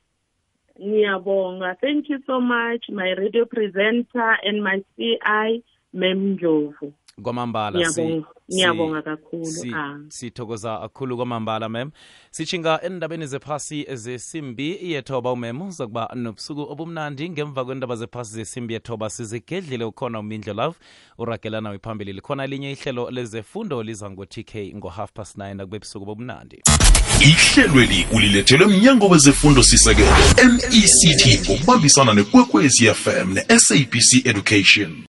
Ngiyabonga. 0.81 1.75
Thank 1.75 2.09
you 2.09 2.19
so 2.25 2.41
much, 2.41 2.89
my 2.89 3.13
radio 3.13 3.45
presenter 3.45 4.37
and 4.43 4.61
my 4.63 4.83
CI, 4.97 5.63
Mem 5.93 6.33
Ndlovu. 6.33 6.93
Kwamambala 7.23 7.89
si- 7.89 8.01
Ngiyabonga. 8.01 8.27
Ngiyabonga 8.53 9.01
kakhulu. 9.01 9.45
si- 9.45 9.71
Ah. 9.75 9.97
sithokoza 10.09 10.77
kakhulu 10.77 11.15
kwamambala 11.17 11.69
mem 11.69 11.91
sitshinga 12.31 12.81
endabeni 12.81 13.27
zephasi 13.27 13.85
zesimbi 13.95 14.77
yethoba 14.91 15.31
umem 15.31 15.61
uzakuba 15.61 16.09
nobusuku 16.15 16.61
obumnandi 16.61 17.29
ngemva 17.29 17.65
kwendaba 17.65 17.95
zephasi 17.95 18.33
zesimbi 18.33 18.73
yethoba 18.73 19.09
sizigedlile 19.09 19.83
ukhona 19.85 20.19
umindlo 20.19 20.53
love 20.53 20.77
uragela 21.17 21.61
nawe 21.61 21.79
phambili 21.79 22.13
likhona 22.13 22.47
linye 22.47 22.71
ihlelo 22.71 23.11
lezefundo 23.11 23.83
liza 23.83 24.09
ngo-tk 24.11 24.73
ngo-half 24.75 25.11
past 25.13 25.37
9 25.37 25.61
akube 25.61 25.79
busuku 25.79 26.05
bobumnandi 26.05 26.61
ihlelweli 27.21 28.05
ulilethelwe 28.13 28.67
mnyango 28.67 29.07
wezefundo 29.07 29.63
sisekelo 29.63 30.07
mect 30.53 31.49
ngokubambisana 31.49 32.13
nekwekwezi 32.13 32.93
fm 32.93 33.33
ne-sabc 33.33 34.25
education 34.25 35.03